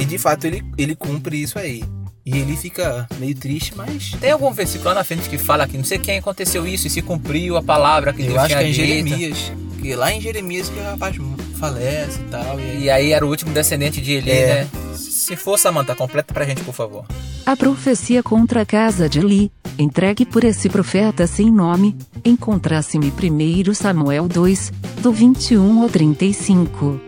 [0.00, 1.84] E de fato ele, ele cumpre isso aí.
[2.24, 4.12] E ele fica meio triste, mas.
[4.20, 6.90] Tem algum versículo lá na frente que fala que não sei quem aconteceu isso e
[6.90, 8.72] se cumpriu a palavra que Eu Deus acho que tinha é em.
[8.72, 9.52] Jeremias.
[9.80, 11.16] Que lá em Jeremias que o rapaz
[11.58, 12.60] falece e tal.
[12.60, 14.46] E aí E aí era o último descendente de Eli, É.
[14.64, 14.68] né?
[14.94, 17.04] Se for, Samanta, completa pra gente, por favor.
[17.46, 23.00] A profecia contra a casa de Eli, entregue por esse profeta sem nome, encontra-se em
[23.00, 27.00] 1 Samuel 2, do 21 ao 35.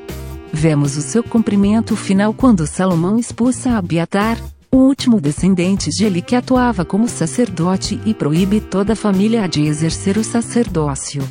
[0.53, 4.38] Vemos o seu cumprimento final quando Salomão expulsa Abiatar,
[4.71, 9.62] o último descendente de Eli que atuava como sacerdote e proíbe toda a família de
[9.62, 11.23] exercer o sacerdócio.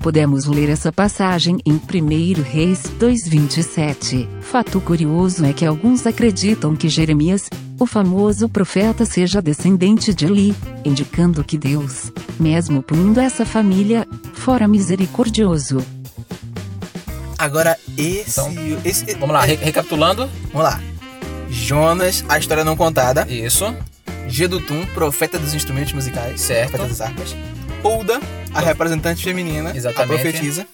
[0.00, 4.28] Podemos ler essa passagem em 1 Reis 2:27.
[4.40, 10.54] Fato curioso é que alguns acreditam que Jeremias, o famoso profeta, seja descendente de Eli,
[10.84, 15.78] indicando que Deus, mesmo punindo essa família, fora misericordioso.
[17.38, 18.30] Agora esse.
[18.40, 18.52] Então,
[18.84, 20.28] esse Vamos lá, re- recapitulando.
[20.52, 20.80] Vamos lá.
[21.50, 23.26] Jonas, a história não contada.
[23.28, 23.74] Isso.
[24.28, 26.40] Gedutum, profeta dos instrumentos musicais.
[26.40, 26.70] Certo.
[26.72, 27.36] Profeta das harpas.
[27.82, 28.20] Hulda,
[28.52, 29.72] a representante feminina.
[29.76, 30.12] Exatamente.
[30.12, 30.66] A profetisa.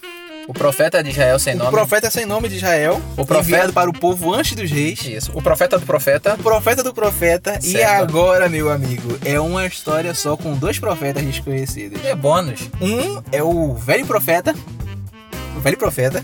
[0.45, 1.71] O profeta de Israel sem O nome.
[1.71, 3.01] profeta sem nome de Israel.
[3.15, 5.01] O profeta- para o povo antes dos reis.
[5.05, 5.31] Isso.
[5.33, 6.33] O profeta do profeta.
[6.33, 7.59] O profeta do profeta.
[7.63, 8.01] E Certo.
[8.01, 12.03] agora, meu amigo, é uma história só com dois profetas desconhecidos.
[12.03, 12.59] É bônus.
[12.81, 14.53] Um é o velho profeta.
[15.55, 16.21] O velho profeta.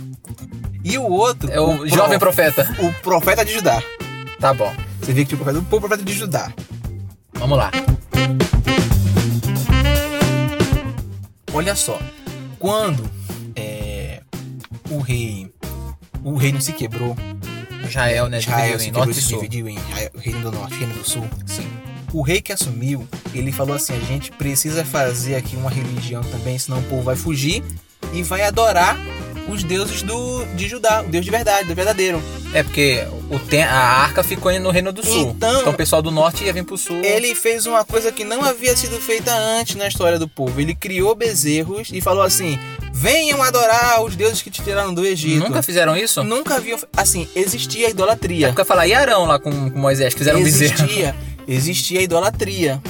[0.90, 1.52] E o outro.
[1.52, 2.68] É o pro- jovem profeta.
[2.80, 3.82] O profeta de Judá.
[4.40, 4.74] Tá bom.
[5.02, 6.52] Você vê que tinha o profeta, o profeta de Judá.
[7.34, 7.72] Vamos lá.
[11.54, 12.00] Olha só,
[12.58, 13.10] quando
[13.56, 14.22] é,
[14.90, 15.52] o rei
[16.24, 17.16] o reino se quebrou,
[17.88, 18.40] Israel, né?
[18.40, 19.78] Israel dividiu se em norte se dividiu em
[20.18, 21.28] reino do norte, reino do sul.
[21.46, 21.68] Sim.
[22.14, 26.58] O rei que assumiu, ele falou assim: a gente precisa fazer aqui uma religião também,
[26.58, 27.64] senão o povo vai fugir
[28.14, 28.98] e vai adorar
[29.50, 32.22] os deuses do, de Judá, o Deus de verdade, Deus verdadeiro.
[32.54, 35.30] É porque o tem, a arca ficou no Reino do Sul.
[35.36, 37.02] Então- o pessoal do norte ia vir pro sul.
[37.04, 40.60] Ele fez uma coisa que não havia sido feita antes na história do povo.
[40.60, 42.58] Ele criou bezerros e falou assim:
[42.92, 45.40] venham adorar os deuses que te tiraram do Egito.
[45.44, 46.24] Nunca fizeram isso?
[46.24, 46.80] Nunca haviam.
[46.98, 48.48] Assim, existia a É idolatria.
[48.48, 50.74] porque falar e Arão lá com, com Moisés, fizeram um bezerro.
[50.74, 51.16] existia,
[51.48, 52.82] existia a idolatria.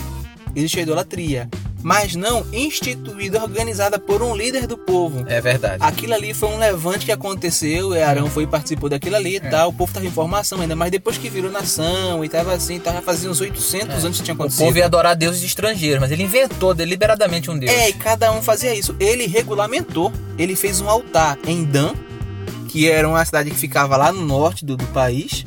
[0.55, 1.49] Existia a idolatria.
[1.81, 5.23] Mas não instituída, organizada por um líder do povo.
[5.27, 5.77] É verdade.
[5.83, 9.39] Aquilo ali foi um levante que aconteceu, e Arão foi e participou daquilo ali e
[9.39, 9.69] tal.
[9.69, 13.01] O povo tava em formação ainda, mas depois que virou nação e tava assim, tava
[13.01, 14.65] fazendo uns 800 anos que tinha O acontecido.
[14.65, 17.71] povo ia adorar deuses estrangeiros, mas ele inventou deliberadamente um deus.
[17.71, 18.95] É, e cada um fazia isso.
[18.99, 21.93] Ele regulamentou, ele fez um altar em Dan,
[22.67, 25.45] que era uma cidade que ficava lá no norte do, do país,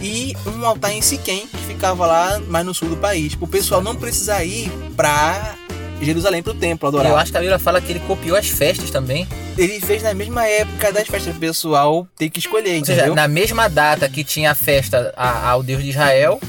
[0.00, 3.36] e um altar em Siquém, que ficava lá mais no sul do país.
[3.40, 5.54] O pessoal não precisar ir pra
[6.00, 7.10] Jerusalém pro templo adorar.
[7.10, 9.26] Eu acho que a Bíblia fala que ele copiou as festas também.
[9.56, 13.26] Ele fez na mesma época das festas pro pessoal ter que escolher, Ou seja, na
[13.26, 16.40] mesma data que tinha a festa ao Deus de Israel,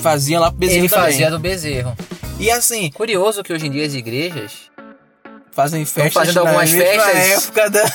[0.00, 1.04] Faziam lá pro bezerro ele também.
[1.06, 1.96] fazia do bezerro.
[2.38, 4.52] E assim, Curioso que hoje em dia as igrejas.
[5.56, 7.44] Fazem festas fazendo na algumas festas.
[7.44, 7.80] época da...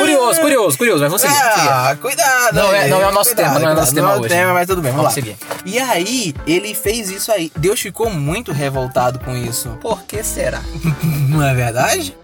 [0.00, 1.34] Curioso, curioso, curioso, mas vamos seguir.
[1.34, 1.68] vamos seguir.
[1.68, 2.54] Ah, cuidado!
[2.54, 4.14] Não é- aí, não é o nosso cuidado, tema, não é o nosso tema Não
[4.14, 4.28] é o hoje.
[4.34, 5.32] tema, mas tudo bem, vamos, Vamos lá.
[5.32, 5.64] seguir.
[5.64, 7.52] E aí, ele fez isso aí.
[7.56, 9.68] Deus ficou muito revoltado com isso.
[9.80, 10.60] Por que será?
[11.28, 12.16] Não é verdade?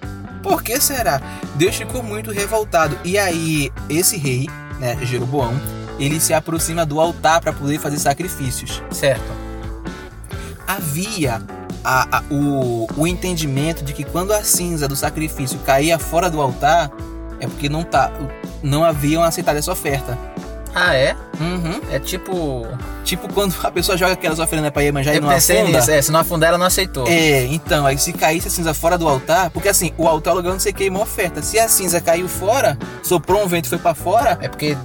[0.43, 1.21] Por que será?
[1.55, 2.99] Deus ficou muito revoltado.
[3.05, 4.49] E aí, esse rei,
[4.81, 5.55] né, Jeroboão,
[5.99, 8.83] ele se aproxima do altar para poder fazer sacrifícios.
[8.91, 9.25] Certo.
[10.67, 11.41] Havia
[11.87, 16.41] a- a- o, o entendimento de que quando a cinza do sacrifício caía fora do
[16.41, 16.91] altar,
[17.41, 18.11] é porque não, tá,
[18.63, 20.19] não haviam aceitado essa oferta.
[20.75, 21.17] Ah, é?
[21.41, 21.81] Uhum.
[21.91, 22.67] É tipo.
[23.03, 25.79] Tipo quando a pessoa joga aquelas oferendas pra Iemanjá e não pensei afunda.
[25.79, 25.91] nisso.
[25.91, 27.07] É, se não afundar, ela não aceitou.
[27.09, 30.35] É, então, aí se caísse a cinza fora do altar, porque assim, o altar é
[30.35, 31.41] o lugar onde você queima a oferta.
[31.41, 34.77] Se a cinza caiu fora, soprou um vento e foi pra fora, É porque.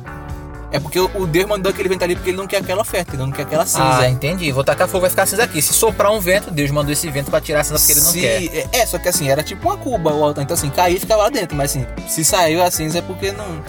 [0.72, 3.22] É porque o Deus mandou aquele vento ali porque ele não quer aquela oferta, ele
[3.22, 4.00] não quer aquela cinza.
[4.00, 4.52] Ah, entendi.
[4.54, 5.62] Vou tacar fogo, vai ficar cinza aqui.
[5.62, 8.12] Se soprar um vento, Deus mandou esse vento pra tirar a cinza porque ele não
[8.12, 8.70] se, quer.
[8.72, 10.44] É, só que assim, era tipo uma cuba o altar.
[10.44, 11.58] Então assim, caía e ficava lá dentro.
[11.58, 13.62] Mas assim, se saiu a cinza é porque não.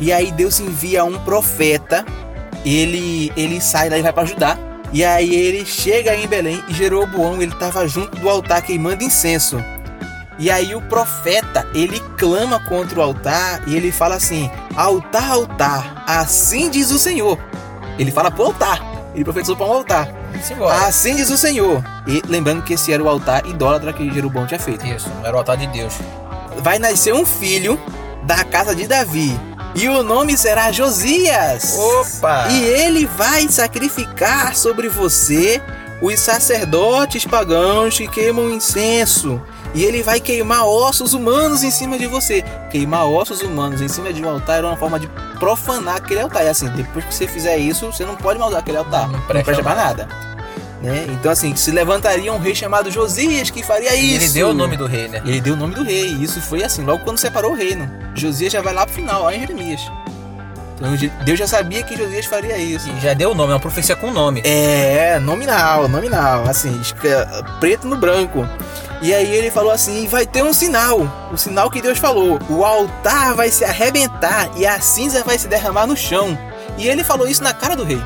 [0.00, 2.04] E aí Deus envia um profeta,
[2.64, 4.58] ele, ele sai daí e vai pra ajudar.
[4.92, 9.62] E aí ele chega em Belém e Jeroboão, ele tava junto do altar queimando incenso.
[10.40, 16.04] E aí o profeta, ele clama contra o altar e ele fala assim: Altar, altar,
[16.06, 17.38] assim diz o Senhor.
[17.98, 18.80] Ele fala pro altar.
[19.14, 20.08] Ele profetizou para um altar.
[20.42, 20.86] Simbora.
[20.86, 21.84] Assim diz o Senhor.
[22.06, 24.86] E lembrando que esse era o altar idólatra que Jeroboão tinha feito.
[24.86, 25.92] Isso, era o altar de Deus.
[26.62, 27.78] Vai nascer um filho
[28.22, 29.38] da casa de Davi.
[29.74, 31.76] E o nome será Josias.
[31.76, 32.48] Opa!
[32.50, 35.60] E ele vai sacrificar sobre você
[36.00, 39.40] os sacerdotes pagãos que queimam incenso.
[39.74, 42.42] E ele vai queimar ossos humanos em cima de você.
[42.70, 46.44] Queimar ossos humanos em cima de um altar era uma forma de profanar aquele altar.
[46.44, 49.06] E assim, depois que você fizer isso, você não pode mais usar aquele altar.
[49.06, 50.08] Não Não presta presta, pra nada.
[50.82, 51.06] Né?
[51.10, 54.24] Então assim, se levantaria um rei chamado Josias que faria E isso.
[54.24, 55.22] ele deu o nome do rei, né?
[55.24, 56.06] Ele deu o nome do rei.
[56.14, 57.88] E isso foi assim, logo quando separou o reino.
[58.14, 59.80] Josias já vai lá pro final, lá em Jeremias.
[61.24, 62.88] Deus já sabia que Josias faria isso.
[62.88, 64.40] E já deu o nome, é uma profecia com nome.
[64.44, 66.80] É, nominal, nominal, assim,
[67.58, 68.46] preto no branco.
[69.02, 71.00] E aí ele falou assim: vai ter um sinal,
[71.32, 75.48] o sinal que Deus falou: o altar vai se arrebentar e a cinza vai se
[75.48, 76.36] derramar no chão.
[76.76, 78.00] E ele falou isso na cara do rei.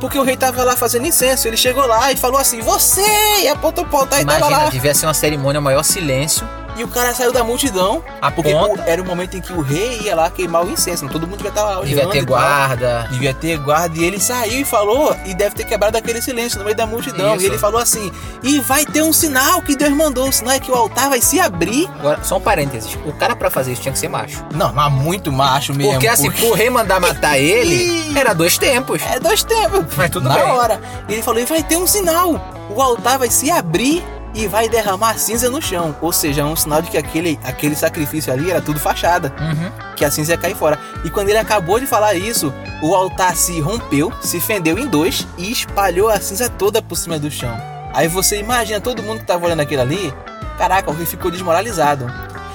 [0.00, 3.02] Porque o rei tava lá fazendo incenso, ele chegou lá e falou assim: Você!
[3.42, 4.70] E apontou pro altar e tava Imagina, lá.
[4.70, 6.46] devia ser uma cerimônia, o maior silêncio.
[6.78, 8.82] E o cara saiu da multidão, A porque ponta.
[8.86, 11.08] era o momento em que o rei ia lá queimar o incenso.
[11.08, 12.36] Todo mundo devia estar lá Devia ter e tal.
[12.38, 13.08] guarda.
[13.10, 13.98] Devia ter guarda.
[13.98, 17.34] E ele saiu e falou, e deve ter quebrado aquele silêncio no meio da multidão.
[17.34, 17.44] Isso.
[17.44, 18.12] E ele falou assim:
[18.42, 20.28] e vai ter um sinal que Deus mandou.
[20.28, 21.88] O sinal é que o altar vai se abrir.
[21.98, 22.96] Agora, só um parênteses.
[23.04, 24.44] O cara pra fazer isso tinha que ser macho.
[24.54, 25.92] Não, mas muito macho mesmo.
[25.92, 29.02] Porque assim, pro rei mandar matar ele, era dois tempos.
[29.02, 29.84] É dois tempos.
[29.96, 30.44] Mas tudo Na bem.
[30.44, 30.80] hora.
[31.08, 32.40] E ele falou: e vai ter um sinal.
[32.70, 34.04] O altar vai se abrir
[34.38, 35.96] e vai derramar cinza no chão.
[36.00, 39.34] Ou seja, é um sinal de que aquele, aquele sacrifício ali era tudo fachada.
[39.40, 39.88] Uhum.
[39.96, 40.78] que a cinza ia cair fora.
[41.04, 45.26] E quando ele acabou de falar isso, o altar se rompeu, se fendeu em dois
[45.36, 47.60] e espalhou a cinza toda por cima do chão.
[47.92, 50.14] Aí você imagina todo mundo que tava olhando aquilo ali,
[50.56, 52.06] caraca, o rei ficou desmoralizado.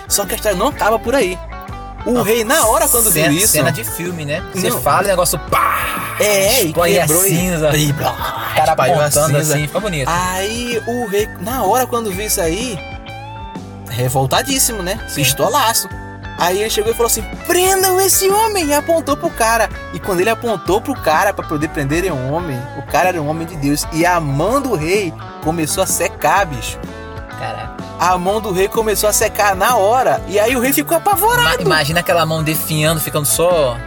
[0.07, 1.37] Só que a história não acaba por aí.
[2.05, 3.47] O rei, na hora quando cena, viu isso.
[3.53, 4.43] Cena de filme, né?
[4.53, 4.81] Você Não.
[4.81, 6.15] fala e o negócio pá!
[6.19, 7.75] É, e Expõe a quebrou e- cinza.
[7.77, 10.07] e blá, O cara a apontando assim, fica bonito.
[10.09, 12.77] Aí o rei, na hora quando viu isso aí,
[13.89, 14.99] revoltadíssimo, né?
[15.13, 15.87] Pistolaço.
[16.37, 18.65] Aí ele chegou e falou assim: prendam esse homem!
[18.67, 19.69] E apontou pro cara.
[19.93, 23.27] E quando ele apontou pro cara para poder prenderem um homem, o cara era um
[23.29, 23.85] homem de Deus.
[23.93, 25.13] E a mão do rei
[25.43, 26.77] começou a secar, bicho.
[27.39, 27.73] Caraca.
[28.03, 30.21] A mão do rei começou a secar na hora.
[30.27, 31.61] E aí o rei ficou apavorado.
[31.61, 33.77] imagina aquela mão definhando, ficando só.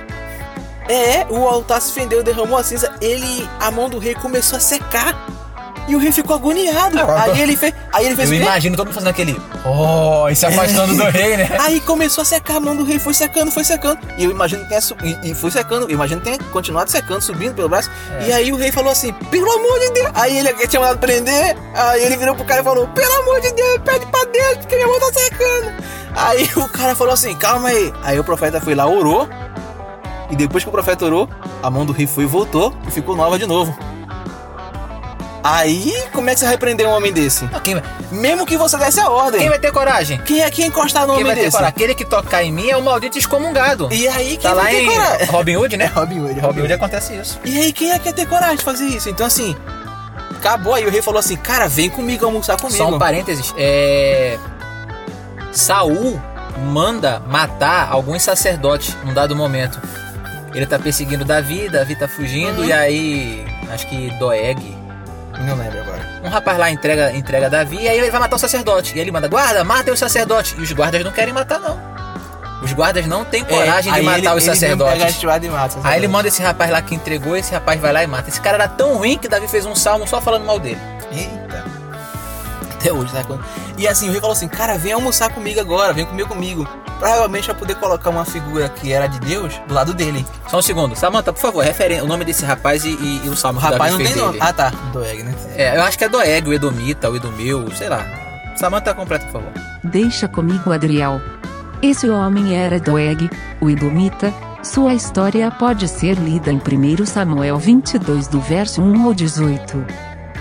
[0.88, 2.94] É, o altar se fendeu, derramou a cinza.
[3.02, 5.14] Ele, a mão do rei começou a secar.
[5.88, 6.98] E o rei ficou agoniado.
[7.00, 9.40] Ah, Aí ele fez, aí ele fez Eu imagino todo mundo fazendo aquele.
[9.64, 11.48] Oh, e se afastando do rei, né?
[11.60, 14.00] Aí começou a secar, a mão do rei foi secando, foi secando.
[14.18, 14.80] E eu imagino que tenha
[15.22, 17.90] e, foi secando, imagino que tenha continuado secando, subindo pelo braço.
[18.20, 18.28] É.
[18.28, 20.10] E aí o rei falou assim: pelo amor de Deus.
[20.14, 21.56] Aí ele tinha mandado prender.
[21.74, 24.74] Aí ele virou pro cara e falou: pelo amor de Deus, pede pra Deus, porque
[24.74, 25.72] minha mão tá secando.
[26.16, 27.92] Aí o cara falou assim: calma aí.
[28.02, 29.28] Aí o profeta foi lá, orou.
[30.30, 31.28] E depois que o profeta orou,
[31.62, 33.76] a mão do rei foi e voltou e ficou nova de novo.
[35.48, 37.46] Aí, como é que você vai prender um homem desse?
[37.62, 39.40] Quem, vai- Mesmo que você desse a ordem.
[39.40, 40.18] quem vai ter coragem?
[40.18, 41.56] Quem é que encostar no Quem homem vai ter desse?
[41.56, 41.74] coragem?
[41.76, 43.88] Aquele que tocar em mim é o maldito excomungado.
[43.92, 45.26] E aí, quem Tá lá em coragem?
[45.26, 45.86] Robin Hood, né?
[45.94, 47.38] Robin Hood, Robin Hood acontece isso.
[47.44, 49.08] E aí, quem é que ia ter coragem de fazer isso?
[49.08, 49.54] Então, assim,
[50.36, 50.74] acabou.
[50.74, 52.76] Aí o rei falou assim: Cara, vem comigo almoçar comigo.
[52.76, 53.54] Só um parênteses.
[53.56, 54.36] É.
[55.52, 56.20] Saul
[56.72, 59.80] manda matar alguns sacerdotes num dado momento.
[60.54, 62.64] Ele tá perseguindo Davi, Davi tá fugindo, Uhum.
[62.66, 63.46] e aí.
[63.70, 64.76] Acho que Doeg.
[65.40, 66.06] Não lembro agora.
[66.24, 68.96] Um rapaz lá entrega, entrega Davi, e aí ele vai matar o sacerdote.
[68.96, 70.54] E ele manda, guarda, matem o sacerdote.
[70.58, 71.78] E os guardas não querem matar, não.
[72.62, 75.04] Os guardas não têm coragem de É, aí matar ele, os ele sacerdotes.
[75.10, 75.78] estivada e mata.
[75.78, 78.28] os Aí ele manda esse rapaz lá que entregou, esse rapaz vai lá e mata.
[78.30, 80.78] Esse cara era tão ruim que Davi fez um salmo só falando mal dele.
[81.12, 81.75] Eita.
[82.88, 83.24] Até hoje, tá?
[83.78, 86.66] E assim, o rei falou assim: Cara, vem almoçar comigo agora, vem comer comigo.
[86.98, 90.24] Provavelmente vai poder colocar uma figura que era de Deus do lado dele.
[90.48, 90.96] Só um segundo.
[90.96, 93.68] Samanta, por favor, referen o nome desse rapaz e, e- e o salmo O que
[93.68, 94.38] rapaz Davi não tem nome.
[94.40, 94.72] Ah, tá.
[94.92, 95.34] Doeg, né?
[95.56, 98.06] É, eu acho que é Doeg, o Edomita, o Edomeu, sei lá.
[98.56, 99.52] Samanta completa, por favor.
[99.84, 101.20] Deixa comigo, Adriel.
[101.82, 103.28] Esse homem era Doeg,
[103.60, 104.32] o Edomita.
[104.62, 109.84] Sua história pode ser lida em 1 Samuel 22, do verso 1 ao 18.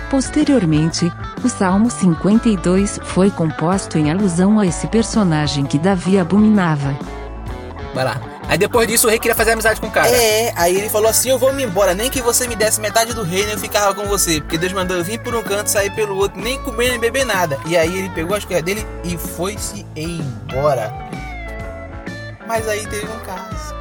[0.09, 1.11] Posteriormente,
[1.43, 6.95] o Salmo 52 foi composto em alusão a esse personagem que Davi abominava.
[7.93, 8.21] Vai lá.
[8.47, 10.07] Aí depois disso o rei queria fazer amizade com o cara.
[10.07, 13.13] É, aí ele falou assim: Eu vou me embora, nem que você me desse metade
[13.13, 14.39] do reino eu ficava com você.
[14.39, 17.25] Porque Deus mandou eu vir por um canto, sair pelo outro, nem comer nem beber
[17.25, 17.57] nada.
[17.65, 20.93] E aí ele pegou as coisas dele e foi-se embora.
[22.47, 23.75] Mas aí teve um caso.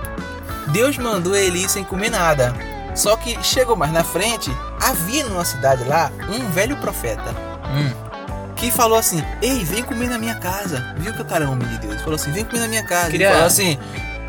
[0.69, 2.55] Deus mandou ele ir sem comer nada.
[2.95, 4.51] Só que chegou mais na frente,
[4.91, 7.35] havia numa cidade lá um velho profeta
[7.75, 7.91] Hum.
[8.57, 10.95] que falou assim: Ei, vem comer na minha casa.
[10.99, 12.01] Viu que o cara é homem de Deus?
[12.03, 13.11] Falou assim: Vem comer na minha casa.
[13.11, 13.79] Queria- Ele falou assim: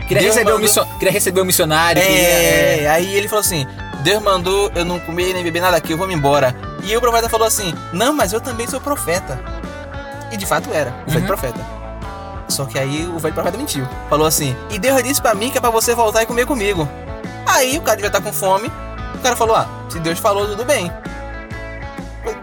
[0.07, 2.01] Queria, Deus receber o mandou- missio- queria receber missionário.
[2.01, 2.87] é, queria- é.
[2.89, 3.67] aí ele falou assim:
[4.03, 6.55] Deus mandou eu não comer nem beber nada aqui, eu vou me embora.
[6.83, 9.39] E o profeta falou assim: Não, mas eu também sou profeta.
[10.31, 11.27] E de fato era, o velho Uhum.
[11.27, 11.59] profeta.
[12.47, 13.87] Só que aí o velho profeta mentiu.
[14.09, 16.87] Falou assim: E Deus disse pra mim que é pra você voltar e comer comigo.
[17.45, 18.71] Aí o cara devia estar com fome.
[19.25, 20.91] O cara falou: Ah, se Deus falou, tudo bem.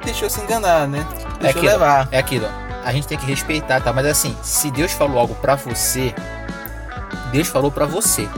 [0.04, 1.06] Deixou se enganar, né?
[1.38, 2.08] É Deixou aquilo, levar.
[2.10, 2.46] é aquilo.
[2.84, 3.92] A gente tem que respeitar, tá?
[3.92, 6.12] Mas assim, se Deus falou algo pra você,
[7.30, 8.28] Deus falou pra você.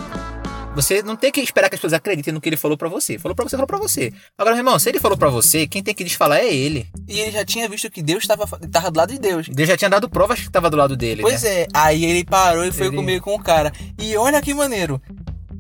[0.74, 3.18] Você não tem que esperar que as pessoas acreditem no que ele falou pra você.
[3.18, 4.12] Falou pra você, falou pra você.
[4.36, 6.86] Agora, meu irmão, se ele falou pra você, quem tem que desfalar é ele.
[7.08, 9.48] E ele já tinha visto que Deus estava tava do lado de Deus.
[9.48, 11.22] Deus já tinha dado provas que tava do lado dele.
[11.22, 11.62] Pois né?
[11.62, 13.72] é, aí ele parou e foi Ele- comer com o cara.
[13.98, 15.00] E olha que maneiro.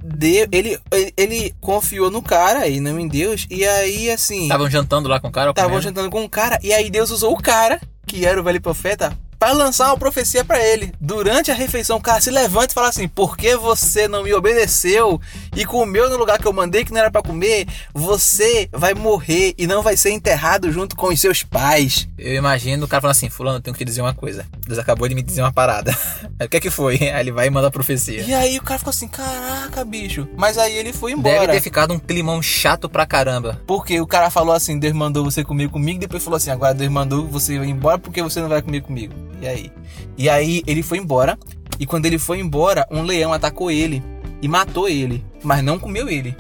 [0.06, 3.46] De, ele, ele, ele confiou no cara e não em Deus.
[3.50, 5.50] E aí, assim, Estavam jantando lá com o cara.
[5.50, 6.58] estavam jantando com o cara.
[6.62, 10.44] E aí Deus usou o cara, que era o velho profeta, para lançar uma profecia
[10.44, 10.92] para ele.
[11.00, 14.32] Durante a refeição, o cara se levanta e fala assim: Por que você não me
[14.32, 15.20] obedeceu
[15.56, 17.66] e comeu no lugar que eu mandei que não era para comer?
[17.92, 22.08] Você vai morrer e não vai ser enterrado junto com os seus pais.
[22.18, 24.46] Eu imagino o cara falando assim, fulano, eu tenho que te dizer uma coisa.
[24.66, 25.96] Deus acabou de me dizer uma parada.
[26.38, 26.96] Aí o que é que foi?
[26.96, 28.22] Aí ele vai e manda a profecia.
[28.22, 30.26] E aí o cara ficou assim: Caraca, bicho.
[30.36, 31.52] Mas aí ele foi Deve embora.
[31.52, 33.60] ter ficado um climão chato pra caramba.
[33.66, 36.90] Porque o cara falou assim, Deus mandou você comer comigo, depois falou assim, agora Deus
[36.90, 39.14] mandou você ir embora porque você não vai comer comigo.
[39.40, 39.72] E aí?
[40.16, 41.38] E aí ele foi embora,
[41.78, 44.02] e quando ele foi embora, um leão atacou ele
[44.40, 46.36] e matou ele, mas não comeu ele.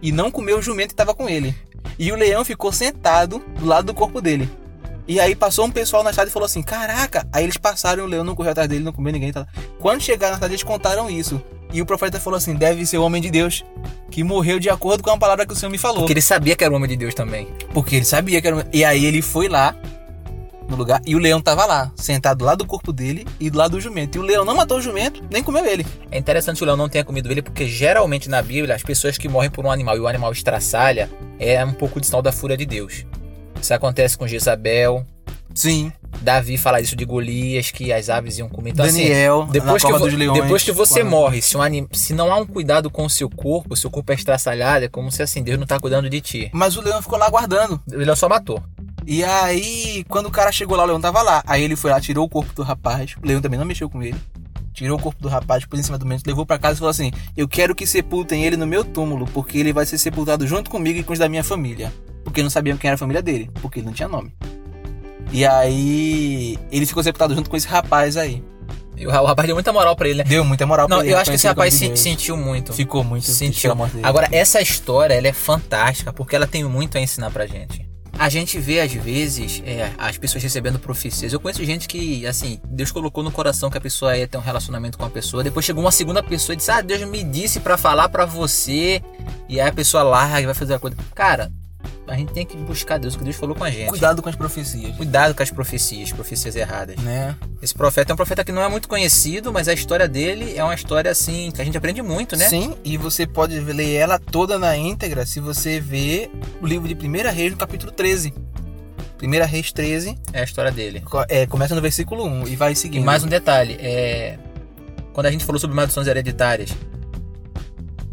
[0.00, 1.54] E não comeu o jumento que estava com ele.
[1.98, 4.48] E o leão ficou sentado do lado do corpo dele.
[5.06, 7.26] E aí passou um pessoal na estrada e falou assim: Caraca!
[7.32, 9.32] Aí eles passaram e o leão não correu atrás dele, não comeu ninguém.
[9.32, 9.46] Tá?
[9.78, 11.42] Quando chegaram na estrada, eles contaram isso.
[11.72, 13.64] E o profeta falou assim: Deve ser o homem de Deus,
[14.10, 16.00] que morreu de acordo com a palavra que o Senhor me falou.
[16.00, 17.48] Porque ele sabia que era o homem de Deus também.
[17.74, 18.56] Porque ele sabia que era.
[18.56, 19.74] um- E aí ele foi lá
[20.68, 23.72] no lugar e o leão tava lá, sentado lá do corpo dele e do lado
[23.72, 24.16] do jumento.
[24.16, 25.84] E o leão não matou o jumento, nem comeu ele.
[26.10, 29.18] É interessante que o leão não tenha comido ele, porque geralmente na Bíblia as pessoas
[29.18, 32.30] que morrem por um animal e o animal estraçalha é um pouco de sinal da
[32.32, 33.04] fúria de Deus.
[33.62, 35.06] Isso acontece com Jezabel,
[35.54, 35.92] Sim.
[36.20, 38.70] Davi fala isso de Golias, que as aves iam comer.
[38.70, 40.40] Então, assim, Daniel, depois na que, dos leões.
[40.42, 43.10] depois que você quando- morre, se, um anim- se não há um cuidado com o
[43.10, 46.20] seu corpo, seu corpo é estraçalhado, é como se assim, Deus não tá cuidando de
[46.20, 46.50] ti.
[46.52, 47.80] Mas o leão ficou lá guardando.
[47.90, 48.62] Ele só matou.
[49.06, 51.42] E aí, quando o cara chegou lá, o leão tava lá.
[51.46, 53.14] Aí ele foi lá, tirou o corpo do rapaz.
[53.22, 54.16] O leão também não mexeu com ele.
[54.72, 56.90] Tirou o corpo do rapaz, pôs em cima do mente, levou pra casa e falou
[56.90, 60.70] assim: Eu quero que sepultem ele no meu túmulo, porque ele vai ser sepultado junto
[60.70, 61.92] comigo e com os da minha família.
[62.24, 64.32] Porque não sabiam quem era a família dele, porque ele não tinha nome.
[65.30, 68.42] E aí, ele ficou sepultado junto com esse rapaz aí.
[68.96, 70.24] E o ra- o rapaz deu muita moral pra ele, né?
[70.24, 71.12] Deu muita moral pra Não, ele.
[71.12, 72.72] eu acho que esse rapaz se- sentiu muito.
[72.72, 73.62] ficou muito sentiu.
[73.62, 74.06] pela morte dele.
[74.06, 77.86] Agora, essa história, ela é fantástica, porque ela tem muito a ensinar pra gente.
[78.18, 81.32] A gente vê, às vezes, é, as pessoas recebendo profecias.
[81.32, 84.42] Eu conheço gente que, assim, Deus colocou no coração que a pessoa ia ter um
[84.42, 85.42] relacionamento com a pessoa.
[85.42, 89.02] Depois chegou uma segunda pessoa e disse: Ah, Deus me disse pra falar pra você.
[89.48, 90.96] E aí a pessoa larga e vai fazer a coisa.
[91.14, 91.50] Cara,
[92.12, 93.88] a gente tem que buscar Deus, o que Deus falou com a gente.
[93.88, 94.94] Cuidado com as profecias.
[94.96, 96.96] Cuidado com as profecias, profecias erradas.
[96.96, 97.34] Né?
[97.62, 100.62] Esse profeta é um profeta que não é muito conhecido, mas a história dele é
[100.62, 102.48] uma história, assim, que a gente aprende muito, né?
[102.48, 106.94] Sim, e você pode ler ela toda na íntegra se você ver o livro de
[106.94, 108.34] 1 Reis no capítulo 13.
[109.22, 111.02] 1 Reis 13, É a história dele.
[111.28, 113.04] é, começa no versículo 1 e vai E seguindo.
[113.04, 114.36] mais um detalhe, é...
[115.12, 116.70] Quando a gente falou sobre maldições hereditárias,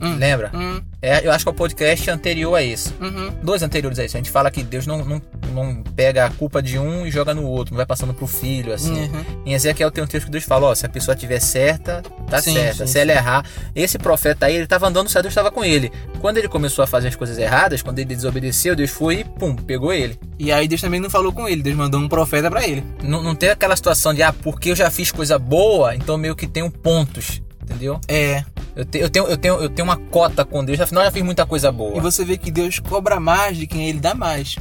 [0.02, 0.16] Hum.
[0.18, 0.52] lembra?
[0.54, 2.94] Hum, É, eu acho que é o podcast anterior a esse.
[3.00, 3.32] uhum.
[3.42, 4.18] Dois anteriores a isso.
[4.18, 5.22] A gente fala que Deus não, não,
[5.54, 8.74] não pega a culpa de um e joga no outro, não vai passando pro filho,
[8.74, 9.04] assim.
[9.04, 9.26] Uhum.
[9.46, 12.42] Em Ezequiel tem um texto que Deus fala, ó, se a pessoa estiver certa, tá
[12.42, 12.86] Sim, certa.
[12.86, 15.90] sim, se ela errar, esse profeta aí, ele tava andando certo, Deus estava com ele.
[16.20, 19.56] Quando ele começou a fazer as coisas erradas, quando ele desobedeceu, Deus foi e pum,
[19.56, 20.20] pegou ele.
[20.38, 22.84] E aí Deus também não falou com ele, Deus mandou um profeta pra ele.
[23.02, 26.36] Não, não tem aquela situação de, ah, porque eu já fiz coisa boa, então meio
[26.36, 28.00] que tenho pontos, entendeu?
[28.08, 28.44] É,
[28.76, 31.12] Eu, te- eu tenho, eu, tenho, eu tenho uma cota com Deus, afinal eu já
[31.12, 31.98] fiz muita coisa boa.
[31.98, 34.56] e você vê que Deus cobra mais de quem ele dá mais.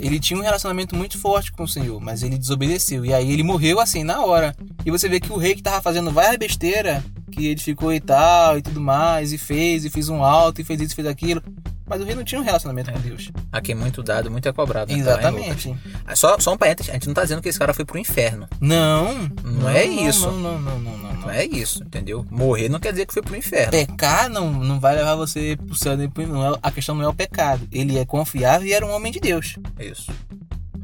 [0.00, 3.04] Ele tinha um relacionamento muito forte com o Senhor, mas ele desobedeceu.
[3.04, 4.54] E aí ele morreu assim, na hora.
[4.84, 8.58] E você vê que o rei que tava fazendo várias besteiras, que edificou e tal,
[8.58, 11.40] e tudo mais, e fez, e fez um alto, e fez isso, e fez aquilo.
[11.86, 13.30] Mas o rei não tinha um relacionamento com Deus.
[13.52, 14.90] A quem muito dado, muito é cobrado.
[14.92, 14.98] né?
[14.98, 15.68] Exatamente.
[15.68, 16.18] Lucas.
[16.18, 18.48] Só, só um parênteses, a gente não tá dizendo que esse cara foi pro inferno.
[18.60, 19.30] Não.
[19.44, 20.26] Não é isso.
[20.30, 21.03] Não, não, não, não, não.
[21.34, 22.24] É isso, entendeu?
[22.30, 23.70] Morrer não quer dizer que foi pro inferno.
[23.72, 26.58] Pecar não, não vai levar você pro céu nem pro inferno.
[26.62, 27.66] A questão não é o pecado.
[27.72, 29.56] Ele é confiável e era um homem de Deus.
[29.78, 30.10] É isso.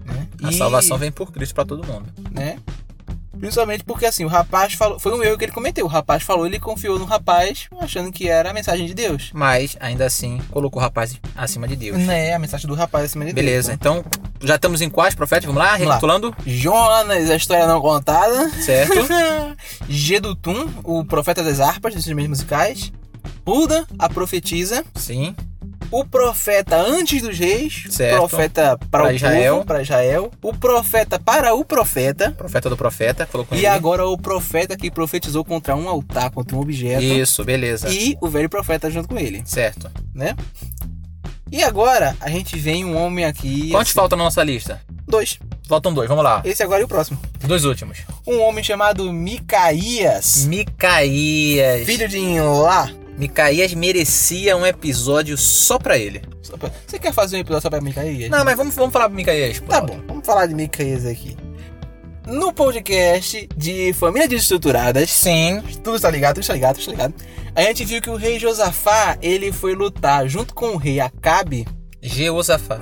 [0.04, 0.26] Né?
[0.42, 2.06] A E- salvação vem por Cristo pra todo mundo.
[2.32, 2.58] né?
[3.40, 4.98] Principalmente porque assim, o rapaz falou.
[4.98, 5.86] Foi um erro que ele cometeu.
[5.86, 9.30] O rapaz falou, ele confiou no rapaz, achando que era a mensagem de Deus.
[9.32, 11.98] Mas, ainda assim, colocou o rapaz acima de Deus.
[11.98, 13.78] Né, a mensagem do rapaz acima de Beleza, Deus.
[13.80, 14.04] então
[14.42, 15.44] já estamos em quais profetas?
[15.46, 16.34] Vamos lá, recapitulando?
[16.46, 18.50] Jonas, a história não contada.
[18.50, 18.94] Certo.
[19.88, 22.92] Gedutum, o profeta das harpas, dos instrumentos musicais.
[23.44, 24.84] Buda, a profetisa.
[24.94, 25.34] Sim.
[25.90, 27.84] O profeta antes dos reis.
[27.90, 28.16] Certo.
[28.28, 29.54] Profeta para Pra o Israel.
[29.54, 30.30] povo, para Israel.
[30.42, 32.30] O profeta para o profeta.
[32.32, 33.66] Profeta do profeta, colocou E ele.
[33.66, 37.02] agora o profeta que profetizou contra um altar, contra um objeto.
[37.02, 37.88] Isso, beleza.
[37.90, 39.90] E o velho profeta junto com ele, Certo.
[40.14, 40.36] né?
[41.50, 43.70] E agora a gente vem um homem aqui.
[43.70, 44.80] Quantos assim, faltam na nossa lista?
[45.08, 45.40] Dois.
[45.66, 46.40] Faltam dois, vamos lá.
[46.44, 47.18] Esse agora e o próximo.
[47.44, 47.98] Dois últimos.
[48.26, 51.84] Um homem chamado Micaías, Micaías.
[51.86, 52.88] filho de Inlá.
[53.20, 56.22] Micaías merecia um episódio só pra ele.
[56.40, 58.30] Só pra- Você quer fazer um episódio só pra Micaías?
[58.30, 59.60] Não, mas vamos, vamos falar pro Micaías.
[59.60, 61.36] Tá bom, vamos falar de Micaías aqui.
[62.26, 65.60] No podcast de Família Desestruturadas, Sim.
[65.84, 67.14] tudo está ligado, tudo está ligado, tudo está ligado.
[67.54, 71.66] A gente viu que o rei Josafá, ele foi lutar junto com o rei Acabe.
[72.00, 72.80] Jeosafá.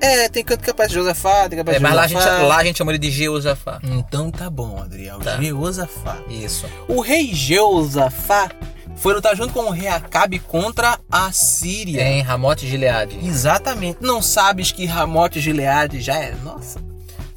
[0.00, 2.56] É, tem canto que aparece Josafá, tem que É, aparecer mas lá a, gente, lá
[2.58, 3.80] a gente chama ele de Jeosafá.
[3.82, 5.18] Então tá bom, Adriel.
[5.18, 5.36] Tá.
[5.40, 6.18] Jeosafá.
[6.28, 6.66] Isso.
[6.88, 8.50] O rei Jeosafá
[8.96, 12.02] foi lutar junto com o rei Acabe contra a Síria.
[12.02, 13.18] Em Ramote Gileade.
[13.22, 13.98] Exatamente.
[14.00, 16.34] Não sabes que Ramote Gileade já é.
[16.42, 16.80] Nossa.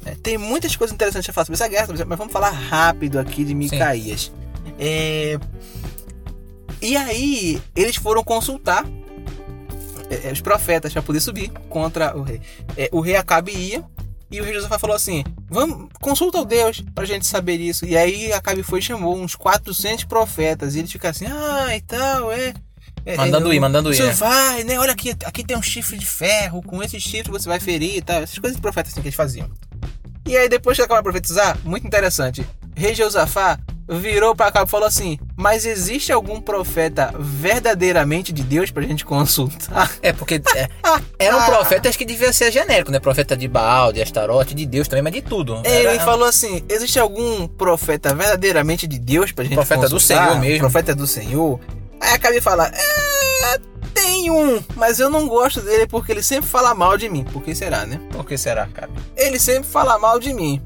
[0.04, 3.44] É, tem muitas coisas interessantes a falar sobre essa guerra, mas vamos falar rápido aqui
[3.44, 4.32] de Micaías.
[4.78, 5.38] É,
[6.80, 8.86] E aí, eles foram consultar
[10.08, 12.40] é, é, os profetas para poder subir contra o rei.
[12.76, 13.84] É, o rei Acabe ia
[14.30, 17.84] e o rei Josafá falou assim: Vamos, consulta o Deus pra gente saber isso.
[17.86, 20.74] E aí Acabe foi e chamou uns 400 profetas.
[20.74, 22.54] E eles ficaram assim: Ah, e tal, é.
[23.06, 24.14] é, Mandando é, ir, mandando ir, senhor né?
[24.14, 24.78] vai, né?
[24.78, 26.62] Olha aqui, aqui tem um chifre de ferro.
[26.62, 28.22] Com esse chifre você vai ferir e tal.
[28.22, 29.50] Essas coisas de profetas assim que eles faziam.
[30.26, 32.46] E aí, depois que acabaram de profetizar, muito interessante.
[32.76, 33.58] Rei Josafá
[33.88, 39.04] virou pra cá e falou assim: Mas existe algum profeta verdadeiramente de Deus pra gente
[39.04, 39.90] consultar?
[40.02, 40.68] É porque é,
[41.18, 42.98] eram profetas que devia ser genérico, né?
[43.00, 45.60] Profeta de Baal, de Astarote, de Deus também, mas de tudo.
[45.64, 50.28] Ele Era- falou assim: existe algum profeta verdadeiramente de Deus pra gente Profeta do consultar?
[50.28, 50.58] Senhor mesmo.
[50.60, 51.60] Profeta do Senhor?
[52.00, 53.58] Aí acabei de falar: é,
[53.94, 57.24] tem Nenhum, mas eu não gosto dele porque ele sempre fala mal de mim.
[57.24, 58.00] Por que será, né?
[58.10, 58.90] Por que será, cara?
[59.16, 60.60] Ele sempre fala mal de mim.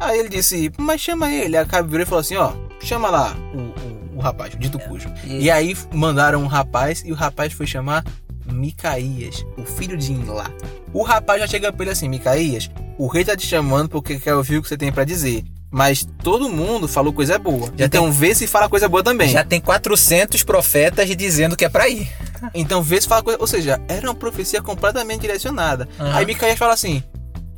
[0.00, 1.56] Aí ele disse, mas chama ele.
[1.56, 4.78] A Cabe virou e falou assim, ó, chama lá o, o, o rapaz, o dito
[4.78, 5.08] cujo.
[5.24, 8.04] E- E aí mandaram um rapaz e o rapaz foi chamar
[8.52, 10.50] Micaías, o filho de Inlá.
[10.92, 14.34] O rapaz já chega pra ele assim, Micaías, o rei tá te chamando porque quer
[14.34, 15.44] ouvir o que você tem pra dizer.
[15.70, 17.70] Mas todo mundo falou coisa boa.
[17.76, 19.28] Já então vê se fala coisa boa também.
[19.28, 22.08] Já tem 400 profetas dizendo que é pra ir.
[22.54, 23.38] Então vê se fala coisa.
[23.40, 25.88] Ou seja, era uma profecia completamente direcionada.
[25.98, 26.14] Aham.
[26.14, 27.02] Aí Micaías fala assim: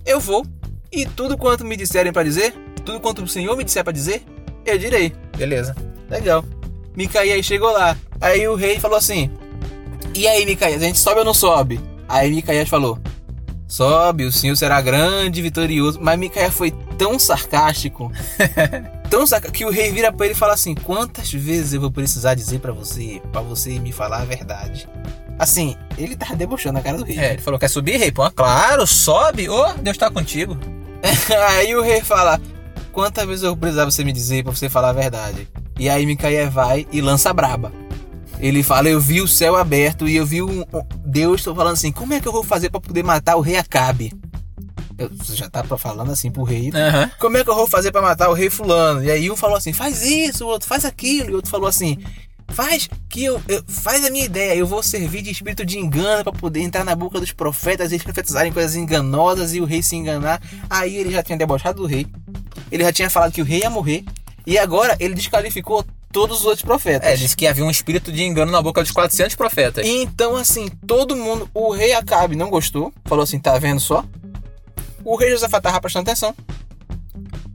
[0.06, 0.44] Eu vou,
[0.92, 2.52] e tudo quanto me disserem pra dizer,
[2.84, 4.22] tudo quanto o Senhor me disser pra dizer,
[4.64, 5.12] eu direi.
[5.36, 5.74] Beleza.
[6.08, 6.44] Legal.
[6.96, 7.96] Micaías chegou lá.
[8.20, 9.30] Aí o rei falou assim:
[10.14, 11.80] E aí, Micaías, a gente sobe ou não sobe?
[12.08, 12.98] Aí Micaías falou:
[13.66, 15.98] Sobe, o senhor será grande e vitorioso.
[16.02, 18.10] Mas Micaías foi tão sarcástico,
[19.08, 21.90] tão sarcástico, que o rei vira pra ele e fala assim: Quantas vezes eu vou
[21.90, 24.88] precisar dizer pra você, pra você me falar a verdade?
[25.38, 27.18] Assim, ele tava debochando a cara do rei.
[27.18, 28.12] É, ele falou: quer subir, rei?
[28.12, 29.48] Pô, claro, sobe.
[29.48, 30.58] Ô, Deus tá contigo.
[31.56, 32.40] aí o rei fala:
[32.92, 35.48] Quantas vezes eu vou precisar você me dizer pra você falar a verdade?
[35.78, 37.72] E aí Micaías vai e lança a braba.
[38.38, 40.64] Ele fala: Eu vi o céu aberto e eu vi um,
[41.04, 43.56] Deus tô falando assim: Como é que eu vou fazer pra poder matar o rei
[43.56, 44.12] Acabe?
[44.98, 46.70] Eu- Você já tá falando assim pro rei.
[46.74, 47.10] Aham.
[47.18, 49.02] Como é que eu vou fazer pra matar o rei fulano?
[49.02, 51.30] E aí um falou assim: Faz isso, o outro faz aquilo.
[51.30, 51.98] E o outro falou assim:
[52.52, 54.54] Faz que eu, eu- faz a minha ideia.
[54.54, 57.94] Eu vou servir de espírito de engano pra poder entrar na boca dos profetas e
[57.94, 60.40] eles profetizarem coisas enganosas e o rei se enganar.
[60.68, 62.06] Aí ele já tinha debochado do rei.
[62.70, 64.04] Ele já tinha falado que o rei ia morrer.
[64.46, 67.08] E agora ele desqualificou todos os outros profetas.
[67.08, 69.86] É, disse que havia um espírito de engano na boca dos 400 profetas.
[69.86, 71.48] Então, assim, todo mundo.
[71.54, 72.92] O rei Acabe não gostou.
[73.04, 74.04] Falou assim: tá vendo só?
[75.04, 76.34] O rei Josafá tava prestando atenção.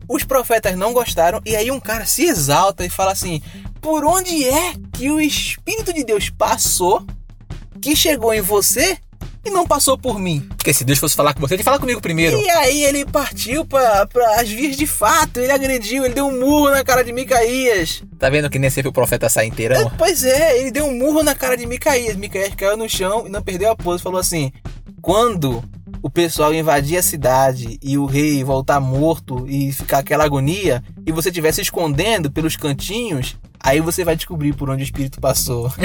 [0.07, 1.41] Os profetas não gostaram.
[1.45, 3.41] E aí um cara se exalta e fala assim:
[3.85, 7.05] por onde é que o Espírito de Deus passou
[7.79, 8.97] que chegou em você
[9.45, 10.39] e não passou por mim?
[10.57, 12.35] Porque se Deus fosse falar com você, ele fala comigo primeiro.
[12.35, 14.07] E aí ele partiu para
[14.39, 15.39] as vias de fato.
[15.39, 18.01] Ele agrediu, ele deu um murro na cara de Micaías.
[18.17, 19.91] Tá vendo que nem sempre o profeta sai inteirão?
[19.99, 22.15] Pois é, ele deu um murro na cara de Micaías.
[22.15, 24.01] Micaías caiu no chão e não perdeu a pose.
[24.01, 24.51] Falou assim:
[24.99, 25.63] quando
[26.01, 31.11] o pessoal invadir a cidade e o rei voltar morto e ficar aquela agonia, e
[31.11, 35.71] você estiver se escondendo pelos cantinhos, aí você vai descobrir por onde o espírito passou.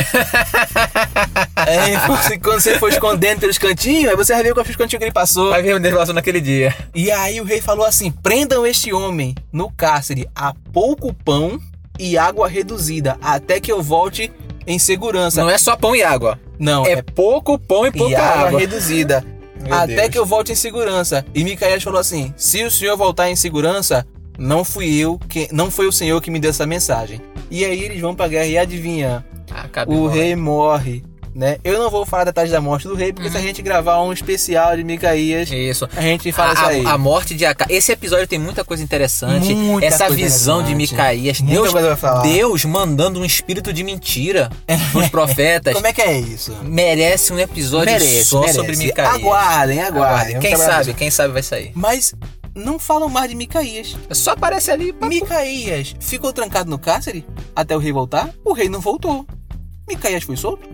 [1.66, 4.76] é, você- quando você for escondendo pelos cantinhos, aí você vai ver qual foi os
[4.76, 5.50] cantinhos que ele passou.
[5.50, 6.74] Vai ver o Deus passou naquele dia.
[6.94, 11.58] E aí o rei falou assim: prendam este homem no cárcere a pouco pão
[11.98, 14.32] e água reduzida, até que eu volte
[14.66, 15.42] em segurança.
[15.42, 16.38] Não é só pão e água.
[16.58, 18.60] Não, É é, pouco pão e pouca e água, água.
[18.60, 19.24] reduzida.
[19.62, 20.08] Meu até Deus.
[20.08, 21.24] que eu volte em segurança.
[21.34, 24.06] E Micaías falou assim: se o senhor voltar em segurança,
[24.38, 27.20] não fui eu, que, não foi o senhor que me deu essa mensagem.
[27.50, 29.24] E aí eles vão pra guerra e adivinha?
[29.86, 31.02] O rei morre.
[31.32, 31.58] Né?
[31.62, 34.12] Eu não vou falar detalhes da morte do rei, porque se a gente gravar um
[34.12, 35.88] especial de Micaías, Isso.
[35.96, 36.84] a gente fala isso A, aí.
[36.84, 37.72] a, a morte de Acabe.
[37.72, 39.54] Esse episódio tem muita coisa interessante.
[39.54, 40.92] Muita Essa coisa visão de interessante.
[40.92, 41.40] Micaías.
[41.40, 42.22] Muita Deus.
[42.24, 44.50] Deus mandando um espírito de mentira
[44.92, 45.72] nos profetas.
[45.72, 46.52] Como é que é isso?
[46.64, 47.92] Merece um episódio
[48.24, 49.14] só sobre Micaías.
[49.14, 50.32] Aguardem, aguardem.
[50.34, 51.70] Vamos Quem sabe, quem sabe vai sair.
[51.76, 52.12] Mas
[52.54, 53.96] não falam mais de Micaías.
[54.12, 54.92] Só aparece ali.
[54.92, 57.24] pá, Micaías ficou trancado no cárcere
[57.54, 58.30] até o rei voltar.
[58.44, 59.26] O rei não voltou.
[59.88, 60.68] Micaías foi solto.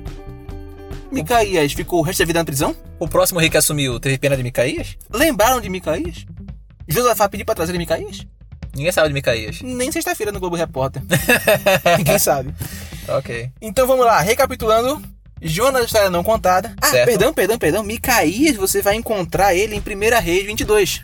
[1.10, 2.74] Micaías ficou o resto da vida na prisão.
[2.98, 4.96] O próximo rei que assumiu teve pena de Micaías?
[5.12, 6.26] Lembraram de Micaías?
[6.88, 8.26] Josafá pediu pra trazer Micaías?
[8.74, 9.62] Ninguém sabe de Micaías.
[9.62, 11.02] Nem sexta-feira no Globo Repórter.
[12.04, 12.54] Quem sabe?
[13.08, 13.50] Ok.
[13.60, 15.00] Então vamos lá, recapitulando.
[15.40, 16.74] Jonas, história não contada.
[16.80, 17.06] Ah, Certo.
[17.06, 17.82] perdão, perdão, perdão.
[17.82, 21.02] Micaías, você vai encontrar ele em 1 Reis 22.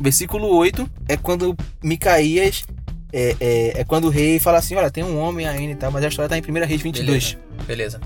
[0.00, 2.64] Versículo 8 é quando Micaías.
[3.12, 5.90] É, é, é quando o rei fala assim: Olha, tem um homem ainda e tal,
[5.90, 7.38] mas a história tá em 1 Reis 22.
[7.66, 8.00] Beleza.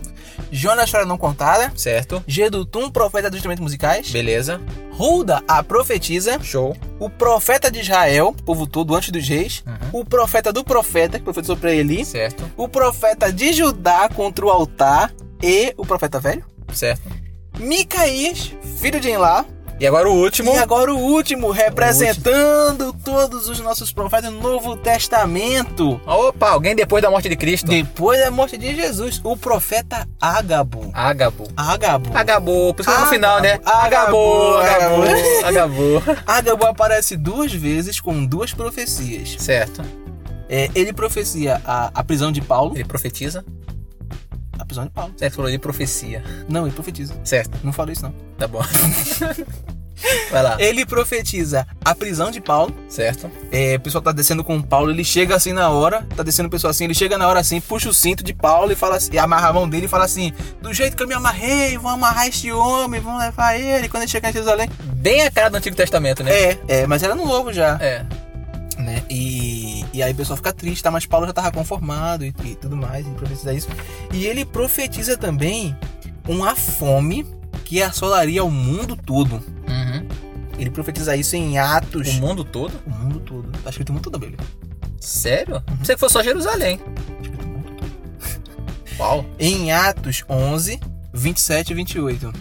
[0.50, 1.72] Jonas, história não contada.
[1.76, 2.22] Certo.
[2.26, 4.10] Gedutum, profeta dos instrumentos musicais.
[4.10, 4.60] Beleza.
[4.92, 6.38] Hulda, a profetisa.
[6.42, 6.76] Show.
[6.98, 9.62] O profeta de Israel, povo todo antes dos reis.
[9.66, 10.00] Uhum.
[10.00, 12.04] O profeta do profeta, que profetizou pra Eli.
[12.04, 12.50] Certo.
[12.56, 15.12] O profeta de Judá contra o altar.
[15.42, 16.44] E o profeta velho.
[16.72, 17.08] Certo.
[17.58, 19.44] Micaías, filho de Enlá.
[19.80, 20.52] E agora o último.
[20.54, 25.98] E agora o último, representando todos os nossos profetas no Novo Testamento.
[26.06, 27.66] Opa, alguém depois da morte de Cristo.
[27.66, 30.90] Depois da morte de Jesus, o profeta Ágabo.
[30.92, 31.48] Agabo.
[31.56, 32.10] Ágabo.
[32.14, 32.74] Agabou.
[32.74, 33.14] Por isso que no Ágabo.
[33.14, 33.58] final, né?
[33.64, 34.58] Agabou.
[34.58, 35.04] Agabou.
[35.44, 36.02] Agabou.
[36.26, 39.36] Ágabo aparece duas vezes com duas profecias.
[39.38, 39.82] Certo.
[40.46, 42.74] É, ele profecia a, a prisão de Paulo.
[42.74, 43.42] Ele profetiza.
[44.58, 45.14] A prisão de Paulo.
[45.16, 46.22] Certo, falou de profecia.
[46.46, 47.14] Não, ele profetiza.
[47.24, 47.58] Certo.
[47.64, 48.12] Não falei isso, não.
[48.36, 48.60] Tá bom.
[50.30, 50.56] Vai lá.
[50.58, 52.74] Ele profetiza a prisão de Paulo.
[52.88, 53.30] Certo?
[53.50, 56.50] É, o pessoal tá descendo com Paulo, ele chega assim na hora, tá descendo o
[56.50, 59.10] pessoal assim, ele chega na hora assim, puxa o cinto de Paulo e fala assim,
[59.12, 61.90] e amarra a mão dele e fala assim: Do jeito que eu me amarrei, vão
[61.92, 64.68] amarrar este homem, vão levar ele quando ele chegar em Jerusalém.
[64.94, 66.32] Bem a cara do Antigo Testamento, né?
[66.32, 67.78] É, é, mas era no novo já.
[67.80, 68.04] É.
[68.78, 69.02] né?
[69.08, 70.90] E, e aí o pessoal fica triste, tá?
[70.90, 73.68] Mas Paulo já tava conformado e, e tudo mais, ele profetiza isso.
[74.12, 75.76] E ele profetiza também
[76.28, 77.26] uma fome
[77.64, 79.42] que assolaria o mundo todo.
[80.60, 80.66] Uhum.
[80.66, 82.08] Ele profetiza isso em Atos.
[82.08, 82.72] O mundo todo?
[82.86, 83.50] O mundo todo.
[83.62, 84.38] Tá escrito o mundo todo da Bíblia.
[85.00, 85.60] Sério?
[85.78, 86.78] Pensei que fosse só Jerusalém.
[86.78, 86.84] Tá
[87.22, 87.90] escrito o mundo todo.
[88.98, 89.26] Uau.
[89.38, 90.78] Em Atos 11,
[91.12, 92.32] 27 e 28.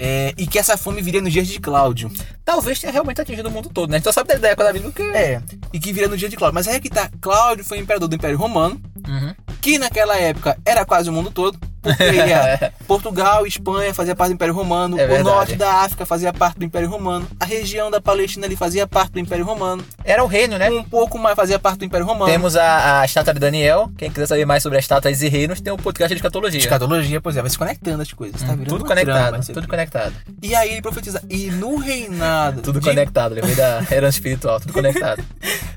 [0.00, 2.10] É, e que essa fome viria nos dias de Cláudio.
[2.44, 3.96] Talvez tenha realmente atingido o mundo todo, né?
[3.96, 5.02] A gente só sabe da época da Bíblia que...
[5.02, 5.42] É,
[5.72, 6.54] e que viria no dia de Cláudio.
[6.54, 9.34] Mas aí é que tá, Cláudio foi imperador do Império Romano, Uhum.
[9.60, 11.58] que naquela época era quase o mundo todo.
[11.82, 16.32] Porque ia Portugal, Espanha fazia parte do Império Romano, É o norte da África fazia
[16.32, 20.22] parte do Império Romano, a região da Palestina ali fazia parte do Império Romano, Era
[20.24, 20.70] o reino, né?
[20.70, 22.30] um pouco mais fazia parte do Império Romano.
[22.30, 23.90] Temos a, a estátua de Daniel.
[23.96, 26.58] Quem quiser saber mais sobre as estátuas e reinos, tem o podcast de escatologia.
[26.60, 29.58] Escatologia, pois é, vai se conectando as coisas, tá Hum, virando tudo conectado, trama, tudo
[29.60, 29.68] aqui.
[29.68, 30.14] conectado.
[30.42, 34.72] E aí ele profetiza, e no reinado Tudo de, conectado, lembrei da herança espiritual, tudo
[34.72, 35.22] conectado.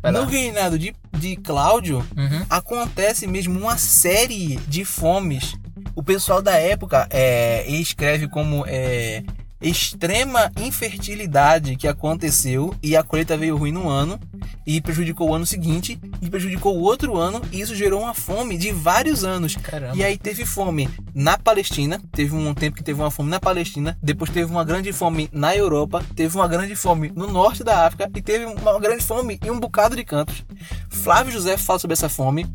[0.01, 0.25] Vai no lá.
[0.25, 2.45] reinado de, de Cláudio, Uhum.
[2.49, 5.55] acontece mesmo uma série de fomes.
[5.95, 9.23] O pessoal da época é, escreve como é,
[9.61, 14.19] extrema infertilidade que aconteceu e a colheita veio ruim no ano
[14.65, 18.57] e prejudicou o ano seguinte e prejudicou o outro ano e isso gerou uma fome
[18.57, 19.55] de vários anos.
[19.55, 19.95] Caramba.
[19.95, 23.97] E aí teve fome na Palestina, teve um tempo que teve uma fome na Palestina,
[24.01, 28.09] depois teve uma grande fome na Europa, teve uma grande fome no norte da África
[28.15, 30.43] e teve uma grande fome em um bocado de cantos.
[30.89, 32.47] Flávio José fala sobre essa fome,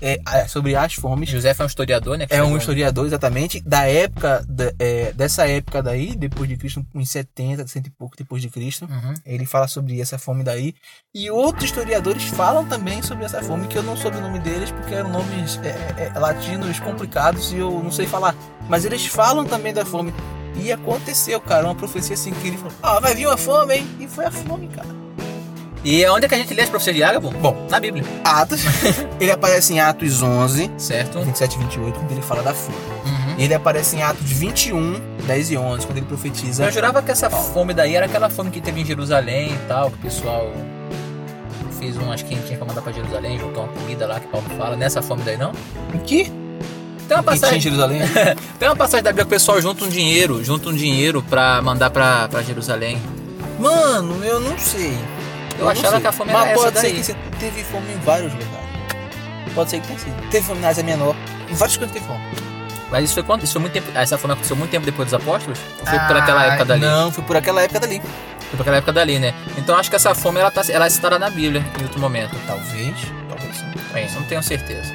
[0.00, 1.28] é, é, sobre as fomes.
[1.28, 2.26] José foi um historiador, né?
[2.30, 7.04] É um historiador exatamente da época da- é, dessa época daí, depois de Cristo, em
[7.04, 8.86] 70, cento e pouco depois de Cristo.
[8.90, 9.14] Uhum.
[9.24, 10.74] Ele fala sobre essa fome daí.
[11.14, 14.70] E outros historiadores falam também sobre essa fome, que eu não soube o nome deles,
[14.70, 18.34] porque eram nomes é, é, é, latinos complicados e eu não sei falar.
[18.68, 20.12] Mas eles falam também da fome.
[20.56, 23.86] E aconteceu, cara, uma profecia assim que ele falou: Ah, vai vir uma fome, hein?
[23.98, 25.03] E foi a fome, cara.
[25.84, 27.30] E onde é que a gente lê as profecias de Ágabo?
[27.30, 27.66] Bom.
[27.68, 28.02] na Bíblia.
[28.24, 28.62] Atos,
[29.20, 31.20] ele aparece em Atos 11, Certo?
[31.20, 32.76] 27 e 28, quando ele fala da fome.
[33.04, 33.34] Uhum.
[33.38, 36.64] Ele aparece em Atos 21, 10 e 11, quando ele profetiza.
[36.64, 39.90] Eu jurava que essa fome daí era aquela fome que teve em Jerusalém e tal,
[39.90, 40.50] que o pessoal
[41.78, 44.76] fez umas quentinhas pra mandar pra Jerusalém, juntou uma comida lá que Paulo fala.
[44.76, 45.52] Nessa fome daí não?
[45.92, 46.30] O quê?
[47.06, 48.00] Tem uma tinha em passagem, Jerusalém?
[48.58, 51.60] tem uma passagem da Bíblia que o pessoal junta um dinheiro, junta um dinheiro pra
[51.60, 52.98] mandar pra, pra Jerusalém.
[53.58, 54.96] Mano, eu não sei.
[55.58, 56.82] Eu achava que a fome Mas era essa pode daí.
[57.04, 58.54] ser que você teve fome em vários lugares.
[59.54, 60.30] Pode ser que tenha sido.
[60.30, 61.14] Teve fome na Ásia Menor.
[61.48, 62.20] Em vários cantos teve fome.
[62.90, 63.44] Mas isso foi quanto?
[63.44, 63.90] Isso foi muito tempo.
[63.94, 65.58] Essa fome aconteceu muito tempo depois dos apóstolos?
[65.80, 66.80] Ou foi por aquela Ah, época dali?
[66.80, 68.00] Não, foi por aquela época dali.
[68.00, 69.34] Foi por aquela época dali, né?
[69.56, 72.36] Então acho que essa fome ela, tá, ela estará na Bíblia em outro momento.
[72.46, 72.94] Talvez.
[73.28, 73.64] Talvez sim.
[73.92, 74.92] Bem, eu não tenho certeza.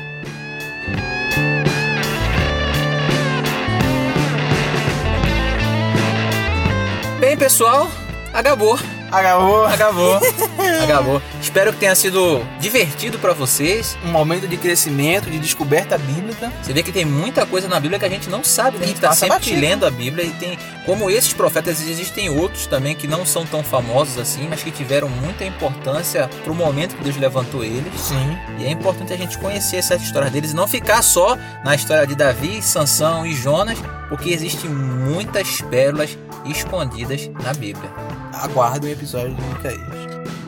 [7.20, 7.90] Bem, pessoal,
[8.34, 8.80] acabou.
[9.12, 9.66] Acabou.
[9.66, 10.20] Acabou.
[10.84, 11.22] acabou.
[11.50, 13.98] Espero que tenha sido divertido pra vocês.
[14.06, 16.54] Um momento de crescimento, de descoberta bíblica.
[16.62, 18.84] Você vê que tem muita coisa na Bíblia que a gente não sabe, né?
[18.84, 19.60] A gente tá passa sempre batido.
[19.60, 20.60] lendo a Bíblia e tem.
[20.86, 25.10] Como esses profetas, existem outros também que não são tão famosos assim, mas que tiveram
[25.10, 28.00] muita importância pro momento que Deus levantou eles.
[28.00, 28.38] Sim.
[28.60, 31.36] E é importante a gente conhecer essas histórias deles e não ficar só
[31.66, 37.90] na história de Davi, Sansão e Jonas, porque existem muitas pérolas escondidas na Bíblia.
[38.34, 40.39] Aguardo o episódio de Micaías.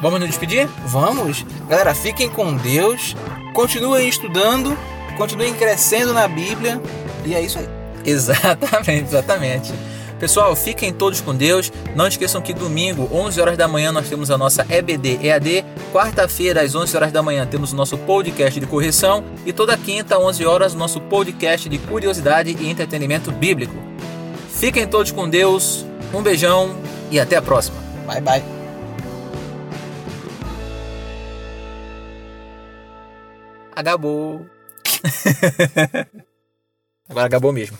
[0.00, 0.68] Vamos nos despedir?
[0.86, 1.44] Vamos?
[1.68, 3.14] Galera, fiquem com Deus.
[3.52, 4.76] Continuem estudando.
[5.16, 6.80] Continuem crescendo na Bíblia.
[7.24, 7.68] E é isso aí.
[8.04, 9.70] Exatamente, exatamente.
[10.18, 11.72] Pessoal, fiquem todos com Deus.
[11.94, 15.64] Não esqueçam que domingo, 11 horas da manhã, nós temos a nossa EBD EAD.
[15.92, 19.24] Quarta-feira, às 11 horas da manhã, temos o nosso podcast de correção.
[19.46, 23.74] E toda quinta, 11 horas, o nosso podcast de curiosidade e entretenimento bíblico.
[24.50, 25.86] Fiquem todos com Deus.
[26.12, 26.76] Um beijão
[27.10, 27.78] e até a próxima.
[28.06, 28.59] Bye, bye.
[33.80, 34.46] Acabou.
[37.08, 37.78] Agora acabou mesmo.